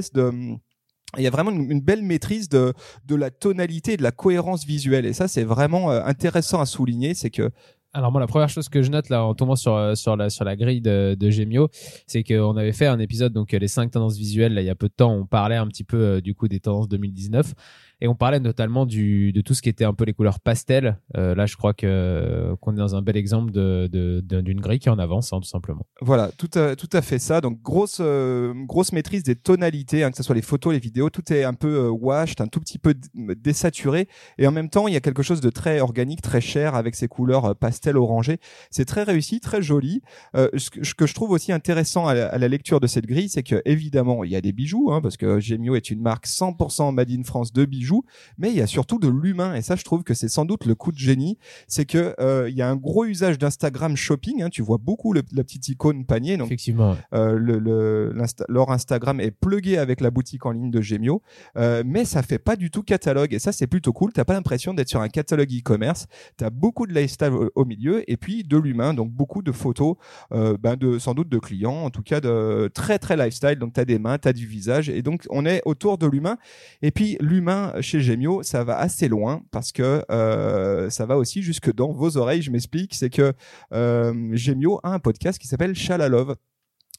il 1.16 1.22
y 1.22 1.26
a 1.26 1.30
vraiment 1.30 1.50
une, 1.50 1.80
belle 1.80 2.02
maîtrise 2.02 2.48
de, 2.48 2.72
de 3.06 3.14
la 3.14 3.30
tonalité 3.30 3.92
et 3.92 3.96
de 3.96 4.02
la 4.02 4.12
cohérence 4.12 4.64
visuelle. 4.64 5.06
Et 5.06 5.12
ça, 5.12 5.28
c'est 5.28 5.44
vraiment 5.44 5.90
euh, 5.90 6.02
intéressant 6.04 6.60
à 6.60 6.66
souligner. 6.66 7.14
C'est 7.14 7.30
que 7.30 7.50
alors 7.94 8.10
moi, 8.10 8.20
la 8.20 8.26
première 8.26 8.48
chose 8.48 8.68
que 8.68 8.82
je 8.82 8.90
note 8.90 9.08
là 9.08 9.24
en 9.24 9.34
tombant 9.34 9.54
sur 9.54 9.74
euh, 9.76 9.94
sur 9.94 10.16
la 10.16 10.28
sur 10.28 10.44
la 10.44 10.56
grille 10.56 10.80
de, 10.80 11.16
de 11.18 11.30
Gemio, 11.30 11.68
c'est 12.06 12.24
qu'on 12.24 12.56
avait 12.56 12.72
fait 12.72 12.86
un 12.86 12.98
épisode 12.98 13.32
donc 13.32 13.52
les 13.52 13.68
cinq 13.68 13.92
tendances 13.92 14.16
visuelles. 14.16 14.52
Là, 14.52 14.62
il 14.62 14.66
y 14.66 14.70
a 14.70 14.74
peu 14.74 14.88
de 14.88 14.94
temps, 14.94 15.12
on 15.12 15.26
parlait 15.26 15.56
un 15.56 15.68
petit 15.68 15.84
peu 15.84 15.96
euh, 15.96 16.20
du 16.20 16.34
coup 16.34 16.48
des 16.48 16.60
tendances 16.60 16.88
2019. 16.88 17.54
Et 18.00 18.08
on 18.08 18.14
parlait 18.14 18.40
notamment 18.40 18.86
du, 18.86 19.32
de 19.32 19.40
tout 19.40 19.54
ce 19.54 19.62
qui 19.62 19.68
était 19.68 19.84
un 19.84 19.94
peu 19.94 20.04
les 20.04 20.12
couleurs 20.12 20.40
pastel. 20.40 20.98
Euh, 21.16 21.34
là, 21.34 21.46
je 21.46 21.56
crois 21.56 21.74
que 21.74 22.54
qu'on 22.60 22.74
est 22.74 22.78
dans 22.78 22.94
un 22.94 23.02
bel 23.02 23.16
exemple 23.16 23.50
de, 23.52 23.88
d'une 24.20 24.60
grille 24.60 24.78
qui 24.78 24.90
en 24.90 24.98
avance, 24.98 25.32
hein, 25.32 25.40
tout 25.40 25.48
simplement. 25.48 25.86
Voilà, 26.00 26.30
tout 26.36 26.50
à, 26.54 26.76
tout 26.76 26.88
à 26.92 27.02
fait 27.02 27.18
ça. 27.18 27.40
Donc 27.40 27.62
grosse 27.62 27.98
euh, 28.00 28.52
grosse 28.66 28.92
maîtrise 28.92 29.22
des 29.22 29.36
tonalités, 29.36 30.04
hein, 30.04 30.10
que 30.10 30.16
ce 30.16 30.22
soit 30.22 30.34
les 30.34 30.42
photos, 30.42 30.72
les 30.72 30.80
vidéos, 30.80 31.10
tout 31.10 31.32
est 31.32 31.44
un 31.44 31.54
peu 31.54 31.86
euh, 31.86 31.88
washed, 31.90 32.40
un 32.40 32.46
tout 32.46 32.60
petit 32.60 32.78
peu 32.78 32.94
désaturé. 33.14 34.08
Et 34.38 34.46
en 34.46 34.52
même 34.52 34.68
temps, 34.68 34.88
il 34.88 34.94
y 34.94 34.98
a 34.98 35.00
quelque 35.00 35.22
chose 35.22 35.40
de 35.40 35.50
très 35.50 35.80
organique, 35.80 36.20
très 36.20 36.40
cher 36.40 36.74
avec 36.74 36.96
ces 36.96 37.08
couleurs 37.08 37.56
pastel 37.56 37.83
pastel 37.84 37.96
orangé. 37.96 38.38
C'est 38.70 38.84
très 38.84 39.02
réussi, 39.02 39.40
très 39.40 39.62
joli. 39.62 40.00
Euh, 40.36 40.48
ce, 40.56 40.70
que, 40.70 41.06
je 41.06 41.14
trouve 41.14 41.30
aussi 41.30 41.52
intéressant 41.52 42.06
à 42.06 42.14
la, 42.14 42.48
lecture 42.48 42.80
de 42.80 42.86
cette 42.86 43.06
grille, 43.06 43.28
c'est 43.28 43.42
que 43.42 43.62
évidemment 43.64 44.24
il 44.24 44.30
y 44.30 44.36
a 44.36 44.40
des 44.40 44.52
bijoux, 44.52 44.90
hein, 44.92 45.00
parce 45.00 45.16
que 45.16 45.40
Gemio 45.40 45.74
est 45.74 45.90
une 45.90 46.00
marque 46.00 46.26
100% 46.26 46.94
made 46.94 47.10
in 47.10 47.22
France 47.24 47.52
de 47.52 47.64
bijoux, 47.64 48.04
mais 48.38 48.50
il 48.50 48.56
y 48.56 48.60
a 48.60 48.66
surtout 48.66 48.98
de 48.98 49.08
l'humain. 49.08 49.54
Et 49.54 49.62
ça, 49.62 49.76
je 49.76 49.84
trouve 49.84 50.02
que 50.02 50.14
c'est 50.14 50.28
sans 50.28 50.44
doute 50.44 50.66
le 50.66 50.74
coup 50.74 50.92
de 50.92 50.98
génie, 50.98 51.38
c'est 51.68 51.84
que 51.84 52.14
euh, 52.20 52.48
il 52.48 52.56
y 52.56 52.62
a 52.62 52.68
un 52.68 52.76
gros 52.76 53.04
usage 53.04 53.38
d'Instagram 53.38 53.96
shopping. 53.96 54.42
Hein, 54.42 54.50
tu 54.50 54.62
vois 54.62 54.78
beaucoup 54.78 55.12
le, 55.12 55.22
la 55.32 55.44
petite 55.44 55.68
icône 55.68 56.04
panier. 56.04 56.36
Donc, 56.36 56.48
Effectivement. 56.48 56.96
Euh, 57.12 57.36
le, 57.36 57.58
le 57.58 58.14
leur 58.48 58.70
Instagram 58.70 59.20
est 59.20 59.30
plugué 59.30 59.78
avec 59.78 60.00
la 60.00 60.10
boutique 60.10 60.46
en 60.46 60.52
ligne 60.52 60.70
de 60.70 60.80
Gemio, 60.80 61.22
euh, 61.56 61.82
mais 61.84 62.04
ça 62.04 62.22
fait 62.22 62.38
pas 62.38 62.56
du 62.56 62.70
tout 62.70 62.82
catalogue. 62.82 63.34
Et 63.34 63.38
ça, 63.38 63.52
c'est 63.52 63.66
plutôt 63.66 63.92
cool. 63.92 64.12
T'as 64.12 64.24
pas 64.24 64.34
l'impression 64.34 64.74
d'être 64.74 64.88
sur 64.88 65.00
un 65.00 65.08
catalogue 65.08 65.50
e-commerce. 65.50 66.06
T'as 66.36 66.50
beaucoup 66.50 66.86
de 66.86 66.94
lifestyle 66.94 67.32
au, 67.54 67.64
et 68.06 68.16
puis 68.16 68.44
de 68.44 68.56
l'humain, 68.56 68.94
donc 68.94 69.10
beaucoup 69.10 69.42
de 69.42 69.52
photos, 69.52 69.96
euh, 70.32 70.56
ben 70.58 70.76
de 70.76 70.98
sans 70.98 71.14
doute 71.14 71.28
de 71.28 71.38
clients, 71.38 71.84
en 71.84 71.90
tout 71.90 72.02
cas 72.02 72.20
de 72.20 72.70
très 72.72 72.98
très 72.98 73.16
lifestyle. 73.16 73.56
Donc 73.56 73.72
t'as 73.72 73.84
des 73.84 73.98
mains, 73.98 74.18
t'as 74.18 74.32
du 74.32 74.46
visage, 74.46 74.88
et 74.88 75.02
donc 75.02 75.24
on 75.30 75.46
est 75.46 75.62
autour 75.64 75.98
de 75.98 76.06
l'humain. 76.06 76.38
Et 76.82 76.90
puis 76.90 77.16
l'humain 77.20 77.72
chez 77.80 78.00
Gemio, 78.00 78.42
ça 78.42 78.64
va 78.64 78.78
assez 78.78 79.08
loin 79.08 79.42
parce 79.50 79.72
que 79.72 80.04
euh, 80.10 80.90
ça 80.90 81.06
va 81.06 81.16
aussi 81.16 81.42
jusque 81.42 81.72
dans 81.74 81.92
vos 81.92 82.16
oreilles. 82.16 82.42
Je 82.42 82.50
m'explique, 82.50 82.94
c'est 82.94 83.10
que 83.10 83.32
euh, 83.72 84.30
Gemio 84.32 84.80
a 84.82 84.90
un 84.90 84.98
podcast 84.98 85.38
qui 85.38 85.46
s'appelle 85.46 85.74
Chalalove 85.74 86.36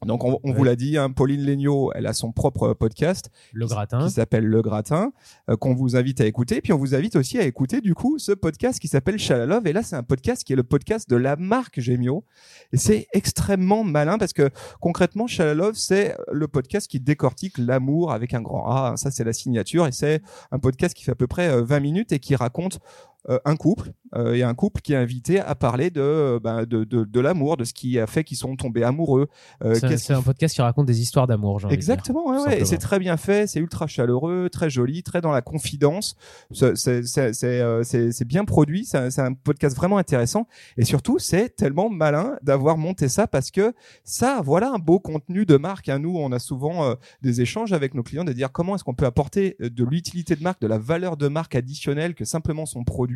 donc 0.03 0.23
on, 0.25 0.39
vous 0.43 0.63
l'a 0.63 0.75
dit, 0.75 0.97
hein, 0.97 1.09
Pauline 1.09 1.45
Legnaud, 1.45 1.91
elle 1.95 2.05
a 2.05 2.13
son 2.13 2.31
propre 2.31 2.73
podcast, 2.73 3.31
Le 3.53 3.65
Gratin, 3.65 4.05
qui 4.05 4.11
s'appelle 4.11 4.45
Le 4.45 4.61
Gratin, 4.61 5.13
euh, 5.49 5.55
qu'on 5.55 5.73
vous 5.73 5.95
invite 5.95 6.19
à 6.19 6.25
écouter. 6.25 6.61
Puis 6.61 6.73
on 6.73 6.77
vous 6.77 6.95
invite 6.95 7.15
aussi 7.15 7.39
à 7.39 7.43
écouter 7.43 7.79
du 7.79 7.95
coup 7.95 8.19
ce 8.19 8.33
podcast 8.33 8.79
qui 8.79 8.89
s'appelle 8.89 9.17
Chalalove. 9.17 9.65
Et 9.67 9.73
là, 9.73 9.83
c'est 9.83 9.95
un 9.95 10.03
podcast 10.03 10.43
qui 10.43 10.53
est 10.53 10.55
le 10.57 10.63
podcast 10.63 11.09
de 11.09 11.15
la 11.15 11.37
marque 11.37 11.79
Gemio. 11.79 12.25
Et 12.73 12.77
c'est 12.77 13.07
extrêmement 13.13 13.83
malin 13.83 14.17
parce 14.17 14.33
que 14.33 14.49
concrètement, 14.81 15.27
Chalalove, 15.27 15.75
c'est 15.75 16.15
le 16.31 16.47
podcast 16.49 16.89
qui 16.89 16.99
décortique 16.99 17.57
l'amour 17.57 18.11
avec 18.11 18.33
un 18.33 18.41
grand 18.41 18.67
A. 18.69 18.97
Ça, 18.97 19.11
c'est 19.11 19.23
la 19.23 19.33
signature. 19.33 19.87
Et 19.87 19.93
c'est 19.93 20.21
un 20.51 20.59
podcast 20.59 20.93
qui 20.93 21.03
fait 21.05 21.13
à 21.13 21.15
peu 21.15 21.27
près 21.27 21.61
20 21.61 21.75
euh, 21.75 21.79
minutes 21.79 22.11
et 22.11 22.19
qui 22.19 22.35
raconte 22.35 22.79
un 23.27 23.55
couple 23.55 23.91
euh, 24.15 24.33
et 24.33 24.43
un 24.43 24.53
couple 24.53 24.81
qui 24.81 24.93
est 24.93 24.97
invité 24.97 25.39
à 25.39 25.55
parler 25.55 25.89
de 25.89 26.39
ben, 26.41 26.65
de, 26.65 26.83
de, 26.83 27.03
de 27.03 27.19
l'amour, 27.19 27.57
de 27.57 27.63
ce 27.63 27.73
qui 27.73 27.99
a 27.99 28.07
fait 28.07 28.23
qu'ils 28.23 28.37
sont 28.37 28.55
tombés 28.55 28.83
amoureux. 28.83 29.27
Euh, 29.63 29.75
c'est 29.97 30.13
un 30.13 30.21
podcast 30.21 30.55
qui 30.55 30.61
raconte 30.61 30.85
des 30.85 31.01
histoires 31.01 31.27
d'amour. 31.27 31.59
Exactement, 31.69 32.29
ouais, 32.29 32.39
ouais. 32.39 32.61
et 32.61 32.65
c'est 32.65 32.77
très 32.77 32.99
bien 32.99 33.17
fait, 33.17 33.47
c'est 33.47 33.59
ultra 33.59 33.87
chaleureux, 33.87 34.49
très 34.51 34.69
joli, 34.69 35.03
très 35.03 35.21
dans 35.21 35.31
la 35.31 35.41
confidence. 35.41 36.15
C'est 36.51 38.27
bien 38.27 38.45
produit, 38.45 38.85
c'est 38.85 39.19
un 39.19 39.33
podcast 39.33 39.75
vraiment 39.75 39.97
intéressant 39.97 40.47
et 40.77 40.85
surtout 40.85 41.19
c'est 41.19 41.55
tellement 41.55 41.89
malin 41.89 42.37
d'avoir 42.41 42.77
monté 42.77 43.09
ça 43.09 43.27
parce 43.27 43.51
que 43.51 43.73
ça, 44.03 44.41
voilà 44.43 44.71
un 44.71 44.79
beau 44.79 44.99
contenu 44.99 45.45
de 45.45 45.57
marque. 45.57 45.89
Hein. 45.89 45.99
Nous, 45.99 46.15
on 46.15 46.31
a 46.31 46.39
souvent 46.39 46.95
des 47.21 47.41
échanges 47.41 47.73
avec 47.73 47.93
nos 47.95 48.03
clients 48.03 48.23
de 48.23 48.33
dire 48.33 48.51
comment 48.51 48.75
est-ce 48.75 48.83
qu'on 48.83 48.93
peut 48.93 49.05
apporter 49.05 49.57
de 49.59 49.83
l'utilité 49.83 50.35
de 50.35 50.43
marque, 50.43 50.61
de 50.61 50.67
la 50.67 50.77
valeur 50.77 51.17
de 51.17 51.27
marque 51.27 51.55
additionnelle 51.55 52.13
que 52.15 52.25
simplement 52.25 52.65
son 52.65 52.83
produit 52.83 53.14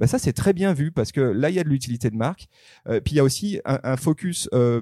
bah 0.00 0.06
ça 0.06 0.18
c'est 0.18 0.32
très 0.32 0.52
bien 0.52 0.72
vu 0.72 0.92
parce 0.92 1.12
que 1.12 1.20
là 1.20 1.50
il 1.50 1.56
y 1.56 1.58
a 1.58 1.64
de 1.64 1.68
l'utilité 1.68 2.10
de 2.10 2.16
marque. 2.16 2.48
Euh, 2.88 3.00
puis 3.00 3.14
il 3.14 3.16
y 3.16 3.20
a 3.20 3.24
aussi 3.24 3.60
un, 3.64 3.96
focus 3.96 4.48
euh, 4.52 4.80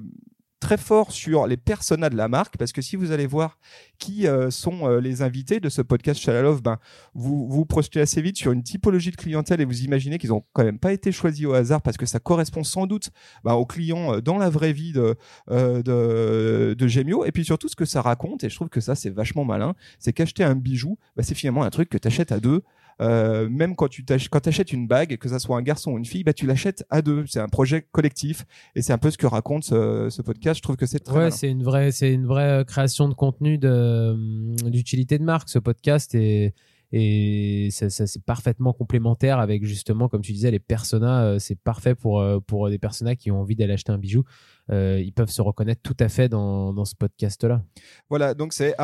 très 0.59 0.77
fort 0.77 1.11
sur 1.11 1.47
les 1.47 1.57
personas 1.57 2.09
de 2.09 2.15
la 2.15 2.27
marque 2.27 2.57
parce 2.57 2.71
que 2.71 2.81
si 2.81 2.95
vous 2.95 3.11
allez 3.11 3.27
voir 3.27 3.59
qui 3.99 4.27
euh, 4.27 4.49
sont 4.49 4.87
les 4.97 5.21
invités 5.21 5.59
de 5.59 5.69
ce 5.69 5.81
podcast 5.81 6.19
Chalalov, 6.19 6.61
ben 6.61 6.79
vous 7.13 7.47
vous 7.47 7.65
projetez 7.65 8.01
assez 8.01 8.21
vite 8.21 8.37
sur 8.37 8.51
une 8.51 8.63
typologie 8.63 9.11
de 9.11 9.15
clientèle 9.15 9.61
et 9.61 9.65
vous 9.65 9.81
imaginez 9.83 10.17
qu'ils 10.17 10.33
ont 10.33 10.43
quand 10.53 10.63
même 10.63 10.79
pas 10.79 10.93
été 10.93 11.11
choisis 11.11 11.45
au 11.45 11.53
hasard 11.53 11.81
parce 11.81 11.97
que 11.97 12.05
ça 12.05 12.19
correspond 12.19 12.63
sans 12.63 12.87
doute 12.87 13.11
ben, 13.43 13.53
aux 13.53 13.65
clients 13.65 14.19
dans 14.19 14.37
la 14.37 14.49
vraie 14.49 14.73
vie 14.73 14.91
de, 14.91 15.15
de 15.49 16.75
de 16.77 16.87
Gemio 16.87 17.25
et 17.25 17.31
puis 17.31 17.45
surtout 17.45 17.67
ce 17.67 17.75
que 17.75 17.85
ça 17.85 18.01
raconte 18.01 18.43
et 18.43 18.49
je 18.49 18.55
trouve 18.55 18.69
que 18.69 18.81
ça 18.81 18.95
c'est 18.95 19.11
vachement 19.11 19.45
malin, 19.45 19.75
c'est 19.99 20.13
qu'acheter 20.13 20.43
un 20.43 20.55
bijou, 20.55 20.97
ben, 21.15 21.23
c'est 21.23 21.35
finalement 21.35 21.63
un 21.63 21.69
truc 21.69 21.89
que 21.89 21.97
tu 21.97 22.07
achètes 22.07 22.31
à 22.31 22.39
deux 22.39 22.63
euh, 23.01 23.49
même 23.49 23.75
quand 23.75 23.87
tu 23.87 24.05
quand 24.31 24.47
achètes 24.47 24.71
une 24.71 24.87
bague, 24.87 25.17
que 25.17 25.29
ça 25.29 25.39
soit 25.39 25.57
un 25.57 25.61
garçon 25.61 25.91
ou 25.91 25.97
une 25.97 26.05
fille, 26.05 26.23
bah 26.23 26.33
tu 26.33 26.45
l'achètes 26.45 26.85
à 26.89 27.01
deux. 27.01 27.25
C'est 27.27 27.39
un 27.39 27.47
projet 27.47 27.87
collectif 27.91 28.45
et 28.75 28.81
c'est 28.81 28.93
un 28.93 28.97
peu 28.97 29.11
ce 29.11 29.17
que 29.17 29.27
raconte 29.27 29.63
ce, 29.63 30.09
ce 30.09 30.21
podcast. 30.21 30.57
Je 30.57 30.63
trouve 30.63 30.77
que 30.77 30.85
c'est 30.85 30.99
très. 30.99 31.25
Ouais, 31.25 31.31
c'est 31.31 31.49
une 31.49 31.63
vraie, 31.63 31.91
c'est 31.91 32.13
une 32.13 32.25
vraie 32.25 32.63
création 32.65 33.09
de 33.09 33.13
contenu 33.13 33.57
de 33.57 34.11
hum, 34.13 34.55
d'utilité 34.69 35.17
de 35.17 35.23
marque. 35.23 35.49
Ce 35.49 35.59
podcast 35.59 36.15
et 36.15 36.53
et 36.97 37.71
ça, 37.71 37.89
c'est 37.89 38.23
parfaitement 38.23 38.71
complémentaire 38.71 39.39
avec 39.39 39.65
justement 39.65 40.07
comme 40.07 40.21
tu 40.21 40.31
disais 40.31 40.49
les 40.49 40.59
personas 40.59 41.25
euh, 41.25 41.39
c'est 41.39 41.59
parfait 41.59 41.93
pour 41.93 42.21
euh, 42.21 42.39
pour 42.39 42.69
des 42.69 42.77
personas 42.79 43.15
qui 43.15 43.31
ont 43.31 43.41
envie 43.41 43.57
d'aller 43.57 43.73
acheter 43.73 43.91
un 43.91 43.97
bijou 43.97 44.23
euh, 44.71 45.01
ils 45.03 45.11
peuvent 45.11 45.29
se 45.29 45.41
reconnaître 45.41 45.81
tout 45.81 45.97
à 45.99 46.07
fait 46.07 46.29
dans, 46.29 46.73
dans 46.73 46.85
ce 46.85 46.95
podcast-là. 46.95 47.61
Voilà, 48.09 48.33
donc 48.33 48.53
c'est 48.53 48.75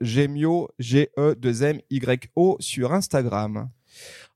gemio, 0.00 0.70
G-E-2-M-Y-O 0.78 2.56
sur 2.60 2.92
Instagram. 2.92 3.68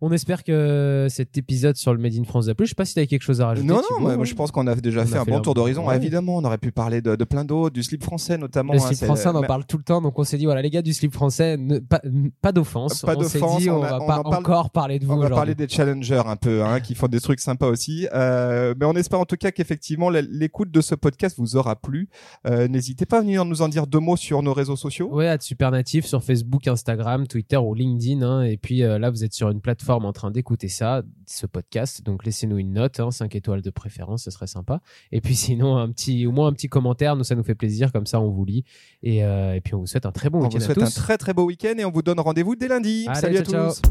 On 0.06 0.12
espère 0.12 0.44
que 0.44 1.06
cet 1.08 1.38
épisode 1.38 1.76
sur 1.76 1.94
le 1.94 1.98
Made 1.98 2.12
in 2.14 2.24
France 2.24 2.44
vous 2.44 2.50
a 2.50 2.54
plu. 2.54 2.66
Je 2.66 2.72
sais 2.72 2.74
pas 2.74 2.84
si 2.84 2.92
tu 2.92 3.00
as 3.00 3.06
quelque 3.06 3.22
chose 3.22 3.40
à 3.40 3.46
rajouter. 3.46 3.66
Non, 3.66 3.80
non, 3.90 4.00
moi, 4.00 4.24
je 4.24 4.34
pense 4.34 4.50
qu'on 4.50 4.66
a 4.66 4.74
déjà 4.74 5.06
fait 5.06 5.16
un 5.16 5.24
bon 5.24 5.40
tour 5.40 5.54
d'horizon. 5.54 5.90
Évidemment, 5.90 6.36
on 6.36 6.44
aurait 6.44 6.58
pu 6.58 6.72
parler 6.72 7.00
de, 7.00 7.16
de 7.16 7.24
plein 7.24 7.42
d'autres, 7.46 7.72
du 7.72 7.82
slip 7.82 8.04
français 8.04 8.36
notamment. 8.36 8.74
Le 8.74 8.80
hein, 8.80 8.86
slip 8.86 9.02
français, 9.02 9.28
on 9.28 9.36
en 9.36 9.42
parle 9.42 9.64
tout 9.64 9.78
le 9.78 9.82
temps. 9.82 10.02
Donc 10.02 10.18
on 10.18 10.24
s'est 10.24 10.36
dit, 10.36 10.44
voilà, 10.44 10.60
les 10.60 10.68
gars 10.68 10.82
du 10.82 10.92
slip 10.92 11.14
français, 11.14 11.56
pas, 11.88 12.02
pas 12.42 12.52
d'offense. 12.52 13.00
Pas 13.00 13.16
d'offense. 13.16 13.66
On, 13.66 13.76
on, 13.76 13.80
va 13.80 13.98
pas 13.98 14.38
encore 14.38 14.68
parler 14.68 14.98
de 14.98 15.06
vous. 15.06 15.14
On 15.14 15.16
va 15.16 15.30
parler 15.30 15.54
des 15.54 15.68
challengers 15.68 16.22
un 16.26 16.36
peu, 16.36 16.62
hein, 16.62 16.80
qui 16.80 16.94
font 16.94 17.08
des 17.08 17.20
trucs 17.20 17.40
sympas 17.40 17.68
aussi. 17.68 18.06
Euh, 18.12 18.74
mais 18.78 18.84
on 18.84 18.92
espère 18.92 19.20
en 19.20 19.24
tout 19.24 19.36
cas 19.36 19.52
qu'effectivement, 19.52 20.10
l'écoute 20.10 20.70
de 20.70 20.82
ce 20.82 20.94
podcast 20.94 21.36
vous 21.38 21.56
aura 21.56 21.76
plu. 21.76 22.10
Euh, 22.46 22.68
N'hésitez 22.68 23.06
pas 23.06 23.18
à 23.18 23.20
venir 23.22 23.46
nous 23.46 23.62
en 23.62 23.68
dire 23.68 23.86
deux 23.86 24.00
mots 24.00 24.18
sur 24.18 24.42
nos 24.42 24.52
réseaux 24.52 24.76
sociaux. 24.76 25.08
Ouais, 25.10 25.28
à 25.28 25.40
Super 25.40 25.70
Natif 25.70 26.04
sur 26.04 26.22
Facebook, 26.22 26.68
Instagram, 26.68 27.26
Twitter 27.26 27.56
ou 27.56 27.72
LinkedIn. 27.72 28.20
Hein, 28.20 28.42
et 28.42 28.58
puis 28.58 28.82
euh, 28.82 28.98
là, 28.98 29.08
vous 29.08 29.24
êtes 29.24 29.32
sur 29.32 29.48
une 29.48 29.62
plateforme 29.62 29.93
en 30.02 30.12
train 30.12 30.30
d'écouter 30.30 30.68
ça, 30.68 31.02
ce 31.26 31.46
podcast. 31.46 32.02
Donc 32.02 32.24
laissez-nous 32.24 32.58
une 32.58 32.72
note, 32.72 32.98
hein, 33.00 33.10
5 33.10 33.34
étoiles 33.36 33.62
de 33.62 33.70
préférence, 33.70 34.24
ce 34.24 34.30
serait 34.30 34.46
sympa. 34.46 34.80
Et 35.12 35.20
puis 35.20 35.34
sinon, 35.36 35.76
un 35.76 35.90
petit, 35.90 36.26
au 36.26 36.32
moins 36.32 36.48
un 36.48 36.52
petit 36.52 36.68
commentaire, 36.68 37.16
nous 37.16 37.24
ça 37.24 37.34
nous 37.34 37.44
fait 37.44 37.54
plaisir, 37.54 37.92
comme 37.92 38.06
ça 38.06 38.20
on 38.20 38.30
vous 38.30 38.44
lit. 38.44 38.64
Et, 39.02 39.24
euh, 39.24 39.54
et 39.54 39.60
puis 39.60 39.74
on 39.74 39.80
vous 39.80 39.86
souhaite 39.86 40.06
un 40.06 40.12
très 40.12 40.30
bon 40.30 40.38
week-end. 40.38 40.56
On 40.56 40.58
vous 40.58 40.64
souhaite 40.64 40.82
un 40.82 40.90
très 40.90 41.18
très 41.18 41.34
beau 41.34 41.44
week-end 41.44 41.74
et 41.78 41.84
on 41.84 41.90
vous 41.90 42.02
donne 42.02 42.18
rendez-vous 42.20 42.56
dès 42.56 42.68
lundi. 42.68 43.06
Salut 43.14 43.38
à 43.38 43.42
tous. 43.42 43.82